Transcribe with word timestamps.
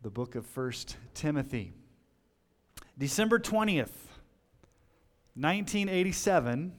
the 0.00 0.08
book 0.08 0.34
of 0.34 0.46
1 0.56 0.72
Timothy. 1.12 1.74
December 2.96 3.38
20th, 3.38 3.90
1987, 5.34 6.72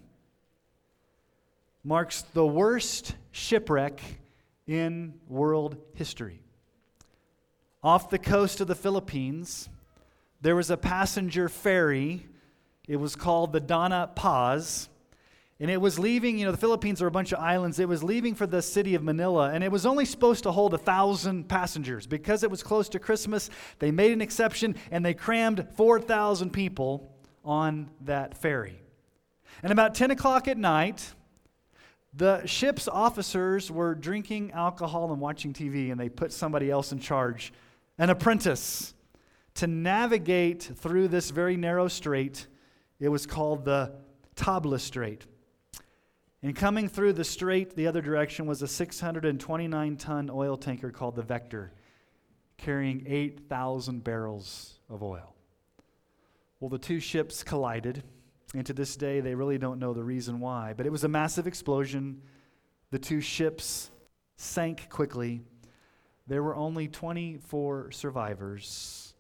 marks 1.84 2.24
the 2.34 2.44
worst 2.44 3.14
shipwreck 3.30 4.02
in 4.66 5.14
world 5.30 5.78
history. 5.94 6.42
Off 7.84 8.10
the 8.10 8.18
coast 8.18 8.60
of 8.60 8.66
the 8.66 8.74
Philippines, 8.74 9.70
there 10.42 10.56
was 10.56 10.72
a 10.72 10.78
passenger 10.78 11.48
ferry 11.48 12.26
it 12.88 12.98
was 12.98 13.16
called 13.16 13.54
the 13.54 13.62
Doña 13.62 14.16
Paz. 14.16 14.90
And 15.60 15.72
it 15.72 15.80
was 15.80 15.98
leaving, 15.98 16.38
you 16.38 16.46
know, 16.46 16.52
the 16.52 16.58
Philippines 16.58 17.02
are 17.02 17.08
a 17.08 17.12
bunch 17.12 17.32
of 17.32 17.40
islands. 17.40 17.80
It 17.80 17.88
was 17.88 18.04
leaving 18.04 18.36
for 18.36 18.46
the 18.46 18.62
city 18.62 18.96
of 18.96 19.04
Manila, 19.04 19.52
and 19.52 19.64
it 19.64 19.72
was 19.72 19.86
only 19.86 20.04
supposed 20.04 20.44
to 20.44 20.52
hold 20.52 20.74
a 20.74 20.78
thousand 20.78 21.48
passengers. 21.48 22.06
Because 22.06 22.44
it 22.44 22.52
was 22.52 22.62
close 22.62 22.90
to 22.90 23.00
Christmas, 23.00 23.50
they 23.80 23.92
made 23.92 24.12
an 24.12 24.22
exception 24.22 24.76
and 24.92 25.06
they 25.06 25.14
crammed 25.14 25.66
4,000 25.78 26.52
people 26.52 27.16
on 27.46 27.90
that 28.02 28.38
ferry. 28.38 28.82
And 29.62 29.72
about 29.72 29.96
10 29.96 30.12
o'clock 30.12 30.48
at 30.50 30.58
night, 30.58 31.14
the 32.14 32.46
ship's 32.46 32.88
officers 32.88 33.72
were 33.72 33.96
drinking 33.96 34.52
alcohol 34.52 35.12
and 35.12 35.22
watching 35.22 35.54
TV, 35.54 35.92
and 35.92 36.00
they 36.00 36.10
put 36.10 36.34
somebody 36.34 36.70
else 36.70 36.92
in 36.92 37.00
charge, 37.00 37.54
an 37.98 38.10
apprentice, 38.10 38.94
to 39.56 39.68
navigate 39.68 40.64
through 40.64 41.08
this 41.08 41.30
very 41.30 41.56
narrow 41.56 41.88
strait 41.88 42.48
it 43.00 43.10
was 43.10 43.26
called 43.26 43.66
the 43.66 43.94
Tabla 44.36 44.80
Strait. 44.80 45.26
And 46.42 46.54
coming 46.56 46.90
through 46.90 47.14
the 47.14 47.24
strait 47.24 47.76
the 47.76 47.88
other 47.88 48.02
direction 48.02 48.46
was 48.46 48.62
a 48.62 48.68
629 48.68 49.98
ton 49.98 50.30
oil 50.30 50.58
tanker 50.58 50.92
called 50.92 51.16
the 51.16 51.22
Vector, 51.22 51.72
carrying 52.58 53.06
8,000 53.08 54.04
barrels 54.04 54.80
of 54.90 55.02
oil. 55.02 55.36
Well, 56.60 56.70
the 56.70 56.78
two 56.78 57.00
ships 57.00 57.44
collided, 57.44 58.04
and 58.54 58.66
to 58.66 58.74
this 58.74 58.96
day 58.96 59.22
they 59.22 59.36
really 59.36 59.58
don't 59.58 59.80
know 59.80 59.94
the 59.94 60.04
reason 60.04 60.40
why. 60.40 60.74
But 60.76 60.86
it 60.86 60.92
was 60.92 61.04
a 61.04 61.10
massive 61.10 61.48
explosion. 61.48 62.22
The 62.92 63.00
two 63.00 63.22
ships 63.22 63.90
sank 64.36 64.90
quickly. 64.90 65.42
There 66.28 66.44
were 66.44 66.56
only 66.56 66.88
24 66.88 67.92
survivors. 67.92 69.13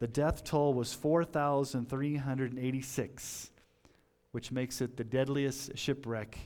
The 0.00 0.06
death 0.06 0.44
toll 0.44 0.74
was 0.74 0.94
4,386, 0.94 3.50
which 4.30 4.52
makes 4.52 4.80
it 4.80 4.96
the 4.96 5.02
deadliest 5.02 5.76
shipwreck 5.76 6.38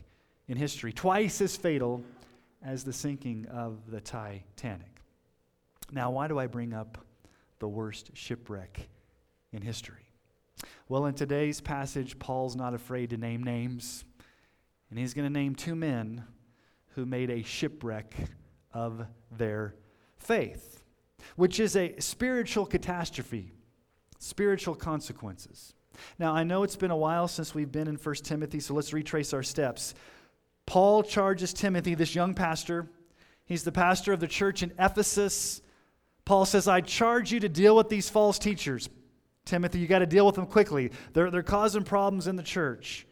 in 0.49 0.57
history, 0.57 0.91
twice 0.93 1.43
as 1.43 1.57
fatal 1.57 2.03
as 2.63 2.85
the 2.85 2.93
sinking 2.93 3.47
of 3.47 3.91
the 3.91 4.01
Titanic. 4.01 5.03
Now, 5.91 6.11
why 6.11 6.29
do 6.29 6.39
I 6.39 6.47
bring 6.47 6.73
up 6.73 7.05
the 7.59 7.69
worst 7.69 8.13
shipwreck 8.15 8.89
in 9.53 9.61
history? 9.61 10.09
Well, 10.89 11.05
in 11.07 11.15
today's 11.15 11.61
passage, 11.61 12.19
Paul's 12.19 12.57
not 12.57 12.73
afraid 12.73 13.11
to 13.11 13.19
name 13.19 13.43
names, 13.43 14.05
and 14.89 14.99
he's 14.99 15.13
going 15.13 15.27
to 15.27 15.33
name 15.33 15.55
two 15.55 15.75
men 15.75 16.25
who 16.95 17.05
made 17.05 17.29
a 17.31 17.43
shipwreck 17.43 18.15
of 18.73 19.07
their 19.31 19.75
faith 20.19 20.82
which 21.37 21.61
is 21.61 21.77
a 21.77 21.95
spiritual 21.99 22.67
catastrophe, 22.67 23.53
spiritual 24.19 24.75
consequences. 24.75 25.75
Now, 26.19 26.35
I 26.35 26.45
know 26.45 26.63
it's 26.63 26.77
been 26.77 26.91
a 26.91 26.97
while 26.97 27.29
since 27.29 27.55
we've 27.55 27.71
been 27.71 27.89
in 27.89 27.97
1 27.97 28.15
Timothy, 28.17 28.61
so 28.61 28.75
let's 28.75 28.93
retrace 28.93 29.33
our 29.33 29.43
steps. 29.43 29.95
Paul 30.67 31.03
charges 31.03 31.53
Timothy, 31.53 31.95
this 31.95 32.15
young 32.15 32.35
pastor, 32.35 32.89
he's 33.45 33.65
the 33.65 33.73
pastor 33.73 34.13
of 34.13 34.21
the 34.21 34.29
church 34.29 34.63
in 34.63 34.73
Ephesus. 34.79 35.61
Paul 36.25 36.45
says, 36.45 36.69
I 36.69 36.81
charge 36.81 37.33
you 37.33 37.41
to 37.41 37.49
deal 37.49 37.77
with 37.77 37.89
these 37.89 38.09
false 38.09 38.39
teachers. 38.39 38.89
Timothy, 39.45 39.81
you 39.81 39.87
got 39.87 39.99
to 40.01 40.07
deal 40.07 40.25
with 40.25 40.37
them 40.37 40.47
quickly. 40.47 40.93
They're, 41.13 41.31
they're 41.31 41.43
causing 41.43 41.83
problems 41.83 42.29
in 42.29 42.37
the 42.37 42.43
church. 42.43 43.07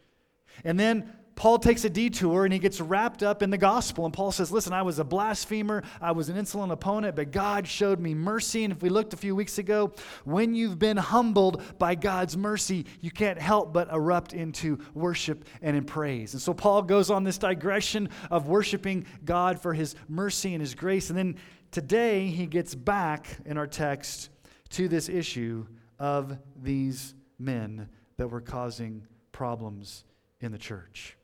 And 0.63 0.79
then 0.79 1.11
Paul 1.35 1.57
takes 1.59 1.85
a 1.85 1.89
detour 1.89 2.43
and 2.43 2.53
he 2.53 2.59
gets 2.59 2.79
wrapped 2.79 3.23
up 3.23 3.41
in 3.41 3.49
the 3.49 3.57
gospel. 3.57 4.05
And 4.05 4.13
Paul 4.13 4.31
says, 4.31 4.51
Listen, 4.51 4.73
I 4.73 4.81
was 4.81 4.99
a 4.99 5.03
blasphemer, 5.03 5.83
I 5.99 6.11
was 6.11 6.29
an 6.29 6.37
insolent 6.37 6.71
opponent, 6.71 7.15
but 7.15 7.31
God 7.31 7.67
showed 7.67 7.99
me 7.99 8.13
mercy. 8.13 8.63
And 8.63 8.73
if 8.73 8.81
we 8.81 8.89
looked 8.89 9.13
a 9.13 9.17
few 9.17 9.35
weeks 9.35 9.57
ago, 9.57 9.93
when 10.23 10.53
you've 10.53 10.79
been 10.79 10.97
humbled 10.97 11.63
by 11.79 11.95
God's 11.95 12.37
mercy, 12.37 12.85
you 12.99 13.11
can't 13.11 13.39
help 13.39 13.73
but 13.73 13.91
erupt 13.91 14.33
into 14.33 14.79
worship 14.93 15.45
and 15.61 15.75
in 15.75 15.83
praise. 15.83 16.33
And 16.33 16.41
so 16.41 16.53
Paul 16.53 16.83
goes 16.83 17.09
on 17.09 17.23
this 17.23 17.37
digression 17.37 18.09
of 18.29 18.47
worshiping 18.47 19.05
God 19.25 19.59
for 19.59 19.73
his 19.73 19.95
mercy 20.07 20.53
and 20.53 20.61
his 20.61 20.75
grace. 20.75 21.09
And 21.09 21.17
then 21.17 21.37
today 21.71 22.27
he 22.27 22.45
gets 22.45 22.75
back 22.75 23.27
in 23.45 23.57
our 23.57 23.67
text 23.67 24.29
to 24.71 24.87
this 24.87 25.09
issue 25.09 25.65
of 25.99 26.37
these 26.61 27.15
men 27.39 27.89
that 28.17 28.27
were 28.27 28.41
causing 28.41 29.05
problems 29.31 30.03
in 30.41 30.51
the 30.51 30.57
church. 30.57 31.15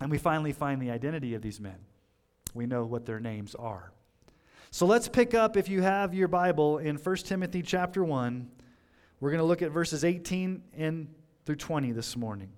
And 0.00 0.10
we 0.10 0.18
finally 0.18 0.52
find 0.52 0.80
the 0.80 0.90
identity 0.90 1.34
of 1.34 1.42
these 1.42 1.60
men. 1.60 1.78
We 2.54 2.66
know 2.66 2.84
what 2.84 3.06
their 3.06 3.20
names 3.20 3.54
are. 3.54 3.92
So 4.70 4.86
let's 4.86 5.08
pick 5.08 5.34
up, 5.34 5.56
if 5.56 5.68
you 5.68 5.82
have 5.82 6.14
your 6.14 6.28
Bible, 6.28 6.78
in 6.78 6.96
1 6.96 7.16
Timothy 7.16 7.62
chapter 7.62 8.04
1. 8.04 8.48
We're 9.18 9.30
going 9.30 9.40
to 9.40 9.46
look 9.46 9.62
at 9.62 9.70
verses 9.70 10.04
18 10.04 10.62
and 10.76 11.08
through 11.44 11.56
20 11.56 11.92
this 11.92 12.16
morning. 12.16 12.50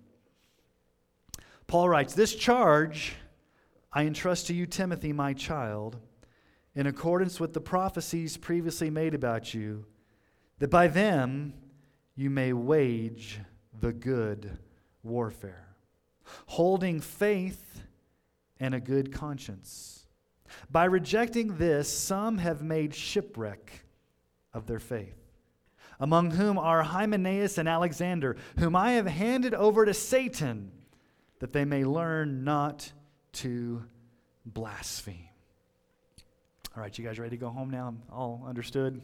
Paul 1.66 1.88
writes, 1.88 2.14
This 2.14 2.34
charge 2.34 3.14
I 3.92 4.04
entrust 4.04 4.47
to 4.47 4.54
you, 4.54 4.66
Timothy, 4.66 5.12
my 5.12 5.32
child, 5.32 5.98
in 6.74 6.86
accordance 6.86 7.41
with 7.41 7.53
the 7.53 7.60
prophecies 7.60 8.36
previously 8.36 8.91
made 8.91 9.14
about 9.14 9.53
you, 9.53 9.86
that 10.59 10.70
by 10.70 10.86
them 10.86 11.54
you 12.14 12.30
may 12.30 12.53
wage 12.53 13.41
the 13.80 13.92
good 13.92 14.59
warfare 15.03 15.72
holding 16.47 17.00
faith 17.00 17.82
and 18.60 18.75
a 18.75 18.81
good 18.81 19.12
conscience. 19.12 20.06
By 20.70 20.84
rejecting 20.84 21.56
this, 21.59 21.93
some 21.93 22.38
have 22.38 22.62
made 22.62 22.94
shipwreck 22.94 23.84
of 24.53 24.66
their 24.66 24.78
faith, 24.78 25.16
among 25.98 26.32
whom 26.32 26.59
are 26.59 26.82
Hymenaeus 26.82 27.59
and 27.59 27.69
Alexander, 27.69 28.37
whom 28.59 28.76
I 28.76 28.92
have 28.92 29.06
handed 29.06 29.54
over 29.54 29.84
to 29.84 29.94
Satan, 29.94 30.71
that 31.38 31.53
they 31.53 31.65
may 31.65 31.84
learn 31.84 32.44
not 32.44 32.92
to 33.32 33.82
blaspheme. 34.44 35.28
All 36.76 36.82
right, 36.82 36.97
you 36.97 37.04
guys 37.04 37.19
ready 37.19 37.37
to 37.37 37.41
go 37.41 37.50
home 37.50 37.71
now? 37.71 37.88
I'm 37.88 38.03
all 38.10 38.44
understood? 38.47 39.03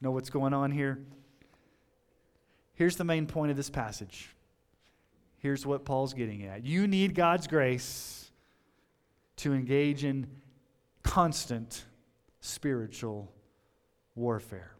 Know 0.00 0.10
what's 0.12 0.30
going 0.30 0.54
on 0.54 0.70
here? 0.70 0.98
Here's 2.74 2.96
the 2.96 3.04
main 3.04 3.26
point 3.26 3.50
of 3.50 3.56
this 3.56 3.70
passage 3.70 4.30
here's 5.40 5.66
what 5.66 5.84
Paul's 5.84 6.14
getting 6.14 6.46
at. 6.46 6.64
You 6.64 6.86
need 6.86 7.14
God's 7.14 7.46
grace 7.46 8.30
to 9.36 9.52
engage 9.52 10.04
in 10.04 10.26
constant 11.02 11.84
spiritual 12.40 13.32
warfare. 14.14 14.72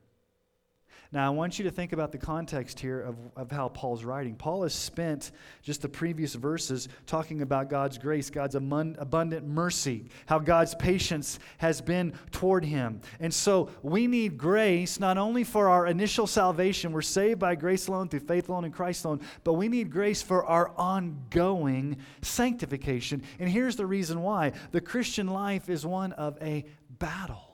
Now, 1.12 1.26
I 1.26 1.30
want 1.30 1.58
you 1.58 1.64
to 1.64 1.72
think 1.72 1.92
about 1.92 2.12
the 2.12 2.18
context 2.18 2.78
here 2.78 3.00
of, 3.00 3.16
of 3.34 3.50
how 3.50 3.68
Paul's 3.68 4.04
writing. 4.04 4.36
Paul 4.36 4.62
has 4.62 4.72
spent 4.72 5.32
just 5.60 5.82
the 5.82 5.88
previous 5.88 6.36
verses 6.36 6.88
talking 7.04 7.42
about 7.42 7.68
God's 7.68 7.98
grace, 7.98 8.30
God's 8.30 8.54
abundant 8.54 9.44
mercy, 9.44 10.04
how 10.26 10.38
God's 10.38 10.76
patience 10.76 11.40
has 11.58 11.80
been 11.80 12.12
toward 12.30 12.64
him. 12.64 13.00
And 13.18 13.34
so 13.34 13.70
we 13.82 14.06
need 14.06 14.38
grace 14.38 15.00
not 15.00 15.18
only 15.18 15.42
for 15.42 15.68
our 15.68 15.88
initial 15.88 16.28
salvation, 16.28 16.92
we're 16.92 17.02
saved 17.02 17.40
by 17.40 17.56
grace 17.56 17.88
alone, 17.88 18.08
through 18.08 18.20
faith 18.20 18.48
alone, 18.48 18.64
in 18.64 18.70
Christ 18.70 19.04
alone, 19.04 19.20
but 19.42 19.54
we 19.54 19.66
need 19.66 19.90
grace 19.90 20.22
for 20.22 20.44
our 20.44 20.70
ongoing 20.76 21.96
sanctification. 22.22 23.24
And 23.40 23.48
here's 23.48 23.74
the 23.74 23.86
reason 23.86 24.22
why 24.22 24.52
the 24.70 24.80
Christian 24.80 25.26
life 25.26 25.68
is 25.68 25.84
one 25.84 26.12
of 26.12 26.38
a 26.40 26.66
battle. 27.00 27.49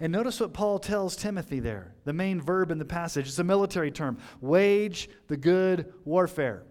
And 0.00 0.12
notice 0.12 0.40
what 0.40 0.52
Paul 0.52 0.78
tells 0.78 1.16
Timothy 1.16 1.60
there. 1.60 1.94
The 2.04 2.12
main 2.12 2.40
verb 2.40 2.70
in 2.70 2.78
the 2.78 2.84
passage 2.84 3.28
is 3.28 3.38
a 3.38 3.44
military 3.44 3.90
term 3.90 4.18
wage 4.40 5.08
the 5.28 5.36
good 5.36 5.92
warfare. 6.04 6.64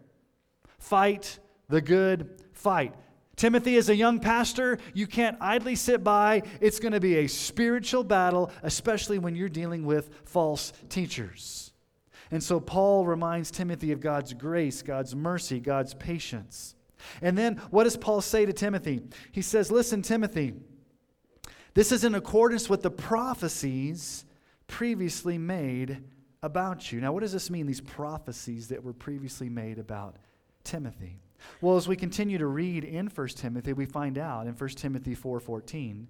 Fight 0.80 1.40
the 1.70 1.82
good 1.82 2.42
fight. 2.54 2.94
Timothy, 3.36 3.78
as 3.78 3.90
a 3.90 3.96
young 3.96 4.20
pastor, 4.20 4.78
you 4.94 5.08
can't 5.08 5.38
idly 5.42 5.76
sit 5.76 6.04
by. 6.04 6.44
It's 6.60 6.80
going 6.80 6.92
to 6.92 7.00
be 7.00 7.18
a 7.18 7.28
spiritual 7.28 8.04
battle, 8.04 8.52
especially 8.62 9.18
when 9.18 9.36
you're 9.36 9.50
dealing 9.50 9.86
with 9.86 10.10
false 10.26 10.74
teachers. 10.90 11.74
And 12.30 12.44
so 12.44 12.60
Paul 12.60 13.06
reminds 13.06 13.50
Timothy 13.50 13.92
of 13.92 14.00
God's 14.00 14.34
grace, 14.34 14.82
God's 14.82 15.16
mercy, 15.16 15.60
God's 15.60 15.94
patience. 15.94 16.76
And 17.22 17.38
then 17.38 17.58
what 17.72 17.86
does 17.86 17.98
Paul 17.98 18.22
say 18.22 18.46
to 18.46 18.54
Timothy? 18.54 19.02
He 19.32 19.42
says, 19.42 19.72
Listen, 19.72 20.02
Timothy, 20.02 20.54
this 21.74 21.92
is 21.92 22.04
in 22.04 22.16
accordance 22.16 22.70
with 22.70 22.82
the 22.82 22.92
prophecies 22.92 24.26
previously 24.68 25.38
made 25.38 26.04
about 26.44 26.92
you. 26.92 27.00
Now, 27.00 27.12
what 27.12 27.22
does 27.22 27.34
this 27.34 27.50
mean, 27.50 27.68
these 27.68 27.82
prophecies 27.82 28.70
that 28.70 28.84
were 28.84 28.94
previously 28.94 29.50
made 29.50 29.80
about 29.80 30.16
Timothy? 30.64 31.20
Well, 31.60 31.78
as 31.78 31.88
we 31.88 31.96
continue 31.96 32.38
to 32.38 32.48
read 32.48 32.84
in 32.84 33.08
1 33.08 33.28
Timothy, 33.30 33.74
we 33.74 33.86
find 33.86 34.18
out 34.18 34.48
in 34.48 34.54
1 34.54 34.70
Timothy 34.78 35.16
4:14, 35.16 36.08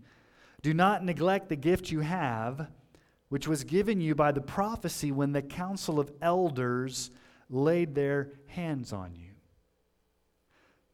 "Do 0.61 0.73
not 0.73 1.03
neglect 1.03 1.49
the 1.49 1.55
gift 1.55 1.91
you 1.91 2.01
have, 2.01 2.69
which 3.29 3.47
was 3.47 3.63
given 3.63 4.01
you 4.01 4.13
by 4.13 4.31
the 4.31 4.41
prophecy 4.41 5.11
when 5.11 5.31
the 5.31 5.41
council 5.41 5.99
of 5.99 6.11
elders 6.21 7.11
laid 7.49 7.95
their 7.95 8.31
hands 8.47 8.91
on 8.91 9.15
you." 9.15 9.31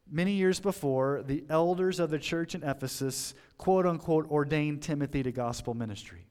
Many 0.10 0.34
years 0.34 0.60
before, 0.60 1.22
the 1.24 1.46
elders 1.50 2.00
of 2.00 2.10
the 2.10 2.20
church 2.20 2.56
in 2.56 2.64
Ephesus, 2.64 3.34
quote 3.58 3.86
unquote, 3.86 4.30
ordained 4.30 4.82
Timothy 4.82 5.24
to 5.24 5.32
gospel 5.32 5.74
ministry. 5.74 6.28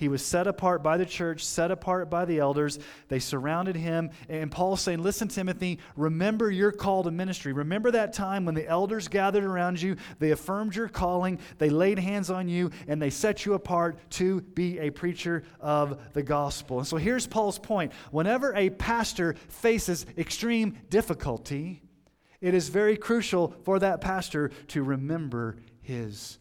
He 0.00 0.08
was 0.08 0.24
set 0.24 0.46
apart 0.46 0.82
by 0.82 0.96
the 0.96 1.04
church, 1.04 1.44
set 1.44 1.70
apart 1.70 2.08
by 2.08 2.24
the 2.24 2.38
elders. 2.38 2.78
They 3.08 3.18
surrounded 3.18 3.76
him. 3.76 4.08
And 4.30 4.50
Paul's 4.50 4.80
saying, 4.80 5.02
Listen, 5.02 5.28
Timothy, 5.28 5.78
remember 5.94 6.50
your 6.50 6.72
call 6.72 7.04
to 7.04 7.10
ministry. 7.10 7.52
Remember 7.52 7.90
that 7.90 8.14
time 8.14 8.46
when 8.46 8.54
the 8.54 8.66
elders 8.66 9.08
gathered 9.08 9.44
around 9.44 9.82
you, 9.82 9.96
they 10.18 10.30
affirmed 10.30 10.74
your 10.74 10.88
calling, 10.88 11.38
they 11.58 11.68
laid 11.68 11.98
hands 11.98 12.30
on 12.30 12.48
you, 12.48 12.70
and 12.88 13.00
they 13.00 13.10
set 13.10 13.44
you 13.44 13.52
apart 13.52 13.98
to 14.12 14.40
be 14.40 14.78
a 14.78 14.88
preacher 14.88 15.42
of 15.60 16.00
the 16.14 16.22
gospel. 16.22 16.78
And 16.78 16.88
so 16.88 16.96
here's 16.96 17.26
Paul's 17.26 17.58
point 17.58 17.92
whenever 18.10 18.54
a 18.54 18.70
pastor 18.70 19.34
faces 19.48 20.06
extreme 20.16 20.78
difficulty, 20.88 21.82
it 22.40 22.54
is 22.54 22.70
very 22.70 22.96
crucial 22.96 23.54
for 23.64 23.78
that 23.80 24.00
pastor 24.00 24.50
to 24.68 24.82
remember 24.82 25.58
his 25.82 26.38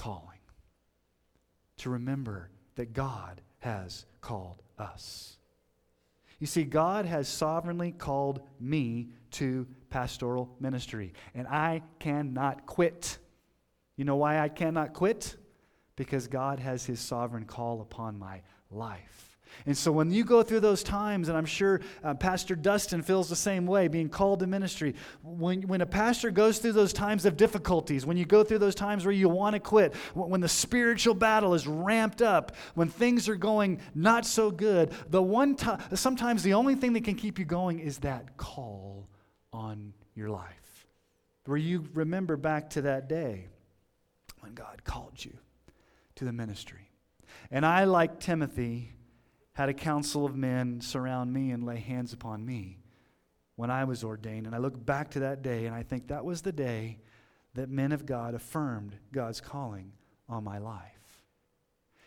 calling, 0.00 0.38
to 1.76 1.90
remember 1.90 2.48
that 2.76 2.94
God 2.94 3.42
has 3.58 4.06
called 4.22 4.62
us. 4.78 5.36
You 6.38 6.46
see, 6.46 6.64
God 6.64 7.04
has 7.04 7.28
sovereignly 7.28 7.92
called 7.92 8.40
me 8.58 9.10
to 9.32 9.66
pastoral 9.90 10.56
ministry, 10.58 11.12
and 11.34 11.46
I 11.46 11.82
cannot 11.98 12.64
quit. 12.64 13.18
You 13.98 14.06
know 14.06 14.16
why 14.16 14.40
I 14.40 14.48
cannot 14.48 14.94
quit? 14.94 15.36
Because 15.96 16.28
God 16.28 16.60
has 16.60 16.86
his 16.86 16.98
sovereign 16.98 17.44
call 17.44 17.82
upon 17.82 18.18
my 18.18 18.40
life. 18.70 19.29
And 19.66 19.76
so 19.76 19.92
when 19.92 20.10
you 20.10 20.24
go 20.24 20.42
through 20.42 20.60
those 20.60 20.82
times, 20.82 21.28
and 21.28 21.36
I'm 21.36 21.46
sure 21.46 21.80
uh, 22.02 22.14
Pastor 22.14 22.54
Dustin 22.54 23.02
feels 23.02 23.28
the 23.28 23.36
same 23.36 23.66
way, 23.66 23.88
being 23.88 24.08
called 24.08 24.40
to 24.40 24.46
ministry, 24.46 24.94
when, 25.22 25.62
when 25.62 25.80
a 25.80 25.86
pastor 25.86 26.30
goes 26.30 26.58
through 26.58 26.72
those 26.72 26.92
times 26.92 27.24
of 27.24 27.36
difficulties, 27.36 28.06
when 28.06 28.16
you 28.16 28.24
go 28.24 28.42
through 28.42 28.58
those 28.58 28.74
times 28.74 29.04
where 29.04 29.12
you 29.12 29.28
want 29.28 29.54
to 29.54 29.60
quit, 29.60 29.94
when 30.14 30.40
the 30.40 30.48
spiritual 30.48 31.14
battle 31.14 31.54
is 31.54 31.66
ramped 31.66 32.22
up, 32.22 32.56
when 32.74 32.88
things 32.88 33.28
are 33.28 33.36
going 33.36 33.80
not 33.94 34.24
so 34.24 34.50
good, 34.50 34.92
the 35.10 35.22
one 35.22 35.54
time, 35.54 35.80
sometimes 35.94 36.42
the 36.42 36.54
only 36.54 36.74
thing 36.74 36.94
that 36.94 37.04
can 37.04 37.14
keep 37.14 37.38
you 37.38 37.44
going 37.44 37.80
is 37.80 37.98
that 37.98 38.36
call 38.36 39.08
on 39.52 39.92
your 40.14 40.30
life. 40.30 40.86
Where 41.44 41.58
you 41.58 41.88
remember 41.94 42.36
back 42.36 42.70
to 42.70 42.82
that 42.82 43.08
day 43.08 43.48
when 44.40 44.54
God 44.54 44.84
called 44.84 45.22
you 45.24 45.36
to 46.16 46.24
the 46.24 46.32
ministry. 46.32 46.90
And 47.50 47.66
I, 47.66 47.84
like 47.84 48.20
Timothy, 48.20 48.92
had 49.60 49.68
a 49.68 49.74
council 49.74 50.24
of 50.24 50.34
men 50.34 50.80
surround 50.80 51.30
me 51.30 51.50
and 51.50 51.66
lay 51.66 51.76
hands 51.76 52.14
upon 52.14 52.46
me 52.46 52.78
when 53.56 53.70
I 53.70 53.84
was 53.84 54.02
ordained. 54.02 54.46
And 54.46 54.54
I 54.54 54.58
look 54.58 54.86
back 54.86 55.10
to 55.10 55.20
that 55.20 55.42
day 55.42 55.66
and 55.66 55.74
I 55.74 55.82
think 55.82 56.08
that 56.08 56.24
was 56.24 56.40
the 56.40 56.50
day 56.50 56.96
that 57.52 57.68
men 57.68 57.92
of 57.92 58.06
God 58.06 58.32
affirmed 58.32 58.96
God's 59.12 59.42
calling 59.42 59.92
on 60.30 60.44
my 60.44 60.56
life. 60.56 61.20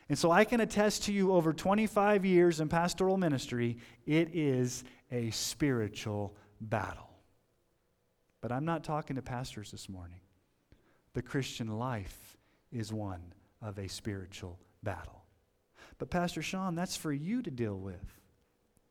And 0.10 0.18
so 0.18 0.32
I 0.32 0.46
can 0.46 0.62
attest 0.62 1.04
to 1.04 1.14
you 1.14 1.32
over 1.32 1.54
25 1.54 2.26
years 2.26 2.60
in 2.60 2.70
pastoral 2.70 3.18
ministry, 3.18 3.78
it 4.08 4.32
is 4.34 4.84
a 5.12 5.30
spiritual 5.30 6.36
battle. 6.60 7.12
But 8.42 8.52
I'm 8.52 8.66
not 8.66 8.84
talking 8.84 9.16
to 9.16 9.22
pastors 9.22 9.70
this 9.70 9.88
morning. 9.88 10.22
The 11.14 11.22
Christian 11.22 11.78
life 11.78 12.36
is 12.72 12.92
one 12.92 13.22
of 13.62 13.78
a 13.78 13.88
spiritual 13.88 14.58
battle. 14.82 15.23
But, 15.98 16.10
Pastor 16.10 16.42
Sean, 16.42 16.76
that's 16.76 16.96
for 16.96 17.14
you 17.14 17.42
to 17.42 17.52
deal 17.52 17.78
with. 17.78 18.20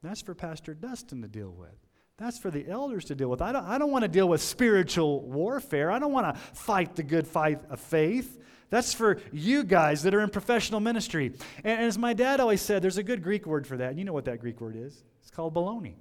That's 0.03 0.21
for 0.21 0.35
Pastor 0.35 0.75
Dustin 0.75 1.23
to 1.23 1.29
deal 1.29 1.51
with. 1.51 1.77
That's 2.19 2.39
for 2.39 2.51
the 2.51 2.69
elders 2.69 3.07
to 3.07 3.15
deal 3.15 3.29
with. 3.29 3.41
I 3.41 3.53
don't, 3.53 3.65
I 3.65 3.79
don't 3.79 3.91
want 3.91 4.03
to 4.03 4.09
deal 4.09 4.29
with 4.29 4.43
spiritual 4.43 5.23
warfare. 5.23 5.91
I 5.91 5.99
don't 5.99 6.13
want 6.13 6.35
to 6.35 6.41
fight 6.41 6.95
the 6.95 7.03
good 7.03 7.27
fight 7.27 7.61
of 7.71 7.81
faith. 7.81 8.39
That's 8.71 8.95
for 8.95 9.19
you 9.33 9.65
guys 9.65 10.03
that 10.05 10.15
are 10.15 10.21
in 10.21 10.31
professional 10.31 10.81
ministry. 10.81 11.27
And, 11.65 11.79
and 11.79 11.83
as 11.83 11.99
my 11.99 12.13
dad 12.13 12.41
always 12.41 12.61
said, 12.61 12.83
there's 12.83 12.99
a 12.99 13.03
good 13.03 13.23
Greek 13.23 13.47
word 13.47 13.67
for 13.67 13.77
that. 13.77 13.91
And 13.91 13.99
you 13.99 14.05
know 14.05 14.13
what 14.13 14.25
that 14.27 14.41
Greek 14.41 14.61
word 14.61 14.77
is? 14.77 15.03
It's 15.21 15.31
called 15.31 15.55
baloney. 15.55 15.95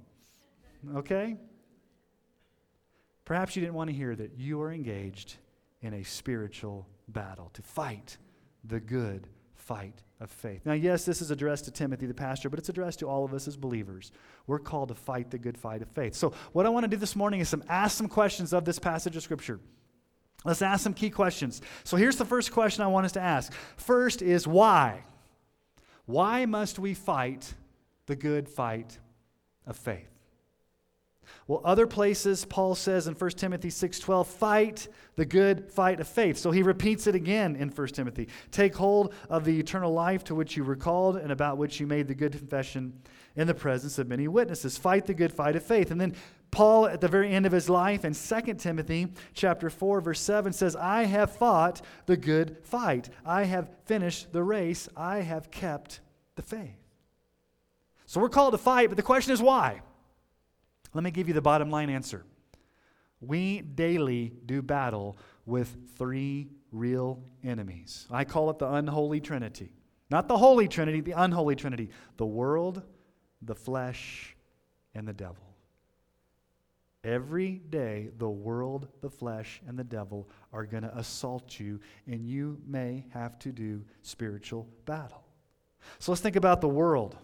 Okay? 0.96 1.36
Perhaps 3.24 3.56
you 3.56 3.62
didn't 3.62 3.74
want 3.74 3.90
to 3.90 3.96
hear 3.96 4.14
that 4.14 4.32
you 4.36 4.60
are 4.62 4.72
engaged 4.72 5.36
in 5.80 5.94
a 5.94 6.02
spiritual 6.02 6.86
battle 7.08 7.50
to 7.54 7.62
fight 7.62 8.16
the 8.64 8.80
good 8.80 9.28
fight 9.62 10.02
of 10.20 10.30
faith. 10.30 10.66
Now, 10.66 10.72
yes, 10.72 11.04
this 11.04 11.22
is 11.22 11.30
addressed 11.30 11.64
to 11.66 11.70
Timothy, 11.70 12.06
the 12.06 12.14
pastor, 12.14 12.50
but 12.50 12.58
it's 12.58 12.68
addressed 12.68 12.98
to 12.98 13.08
all 13.08 13.24
of 13.24 13.32
us 13.32 13.46
as 13.46 13.56
believers. 13.56 14.10
We're 14.46 14.58
called 14.58 14.88
to 14.88 14.94
fight 14.94 15.30
the 15.30 15.38
good 15.38 15.56
fight 15.56 15.82
of 15.82 15.88
faith. 15.88 16.14
So, 16.14 16.32
what 16.52 16.66
I 16.66 16.68
want 16.68 16.84
to 16.84 16.88
do 16.88 16.96
this 16.96 17.14
morning 17.16 17.40
is 17.40 17.48
some, 17.48 17.62
ask 17.68 17.96
some 17.96 18.08
questions 18.08 18.52
of 18.52 18.64
this 18.64 18.78
passage 18.78 19.16
of 19.16 19.22
Scripture. 19.22 19.60
Let's 20.44 20.62
ask 20.62 20.82
some 20.82 20.94
key 20.94 21.10
questions. 21.10 21.62
So, 21.84 21.96
here's 21.96 22.16
the 22.16 22.24
first 22.24 22.52
question 22.52 22.82
I 22.82 22.88
want 22.88 23.06
us 23.06 23.12
to 23.12 23.20
ask. 23.20 23.52
First 23.76 24.20
is 24.20 24.46
why? 24.46 25.04
Why 26.06 26.44
must 26.46 26.78
we 26.78 26.94
fight 26.94 27.54
the 28.06 28.16
good 28.16 28.48
fight 28.48 28.98
of 29.66 29.76
faith? 29.76 30.11
Well, 31.46 31.60
other 31.64 31.86
places, 31.86 32.44
Paul 32.44 32.74
says 32.74 33.06
in 33.06 33.14
1 33.14 33.30
Timothy 33.30 33.68
6.12, 33.68 34.26
fight 34.26 34.88
the 35.16 35.24
good 35.24 35.70
fight 35.70 36.00
of 36.00 36.08
faith. 36.08 36.38
So 36.38 36.50
he 36.50 36.62
repeats 36.62 37.06
it 37.06 37.14
again 37.14 37.56
in 37.56 37.68
1 37.68 37.88
Timothy. 37.88 38.28
Take 38.50 38.74
hold 38.74 39.14
of 39.28 39.44
the 39.44 39.58
eternal 39.58 39.92
life 39.92 40.24
to 40.24 40.34
which 40.34 40.56
you 40.56 40.64
were 40.64 40.76
called 40.76 41.16
and 41.16 41.32
about 41.32 41.58
which 41.58 41.80
you 41.80 41.86
made 41.86 42.08
the 42.08 42.14
good 42.14 42.32
confession 42.32 42.92
in 43.36 43.46
the 43.46 43.54
presence 43.54 43.98
of 43.98 44.08
many 44.08 44.28
witnesses. 44.28 44.78
Fight 44.78 45.06
the 45.06 45.14
good 45.14 45.32
fight 45.32 45.56
of 45.56 45.62
faith. 45.62 45.90
And 45.90 46.00
then 46.00 46.14
Paul, 46.50 46.86
at 46.86 47.00
the 47.00 47.08
very 47.08 47.32
end 47.32 47.46
of 47.46 47.52
his 47.52 47.68
life, 47.68 48.04
in 48.04 48.14
2 48.14 48.54
Timothy 48.54 49.08
chapter 49.32 49.70
4, 49.70 50.00
verse 50.00 50.20
7, 50.20 50.52
says, 50.52 50.76
I 50.76 51.04
have 51.04 51.34
fought 51.34 51.80
the 52.06 52.16
good 52.16 52.58
fight. 52.62 53.08
I 53.24 53.44
have 53.44 53.70
finished 53.86 54.32
the 54.32 54.42
race. 54.42 54.88
I 54.96 55.18
have 55.18 55.50
kept 55.50 56.00
the 56.36 56.42
faith. 56.42 56.76
So 58.06 58.20
we're 58.20 58.28
called 58.28 58.52
to 58.52 58.58
fight, 58.58 58.90
but 58.90 58.96
the 58.96 59.02
question 59.02 59.32
is 59.32 59.40
why? 59.40 59.80
Let 60.94 61.04
me 61.04 61.10
give 61.10 61.28
you 61.28 61.34
the 61.34 61.42
bottom 61.42 61.70
line 61.70 61.90
answer. 61.90 62.24
We 63.20 63.60
daily 63.60 64.32
do 64.46 64.62
battle 64.62 65.16
with 65.46 65.74
three 65.96 66.48
real 66.72 67.22
enemies. 67.44 68.06
I 68.10 68.24
call 68.24 68.50
it 68.50 68.58
the 68.58 68.70
unholy 68.72 69.20
trinity. 69.20 69.72
Not 70.10 70.28
the 70.28 70.36
holy 70.36 70.68
trinity, 70.68 71.00
the 71.00 71.12
unholy 71.12 71.56
trinity. 71.56 71.90
The 72.16 72.26
world, 72.26 72.82
the 73.40 73.54
flesh, 73.54 74.36
and 74.94 75.06
the 75.06 75.12
devil. 75.12 75.52
Every 77.04 77.54
day, 77.70 78.10
the 78.18 78.28
world, 78.28 78.88
the 79.00 79.10
flesh, 79.10 79.60
and 79.66 79.78
the 79.78 79.84
devil 79.84 80.28
are 80.52 80.64
going 80.64 80.84
to 80.84 80.96
assault 80.96 81.58
you, 81.58 81.80
and 82.06 82.24
you 82.24 82.58
may 82.66 83.06
have 83.10 83.38
to 83.40 83.50
do 83.50 83.84
spiritual 84.02 84.68
battle. 84.84 85.24
So 85.98 86.12
let's 86.12 86.20
think 86.20 86.36
about 86.36 86.60
the 86.60 86.68
world. 86.68 87.16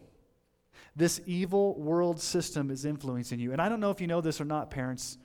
This 0.99 1.21
evil 1.27 1.79
world 1.79 2.21
system 2.21 2.73
is 2.73 2.85
influencing 2.85 3.39
you. 3.39 3.53
And 3.53 3.63
I 3.63 3.69
don't 3.69 3.79
know 3.79 3.93
if 3.93 4.01
you 4.01 4.09
know 4.09 4.21
this 4.21 4.41
or 4.41 4.45
not, 4.45 4.69
parents. 4.69 5.17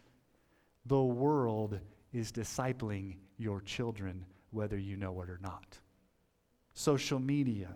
The 0.85 1.01
world 1.01 1.79
is 2.13 2.31
discipling 2.31 3.15
your 3.39 3.59
children, 3.59 4.23
whether 4.51 4.77
you 4.77 4.97
know 4.97 5.19
it 5.23 5.31
or 5.31 5.39
not. 5.41 5.79
Social 6.75 7.17
media, 7.17 7.69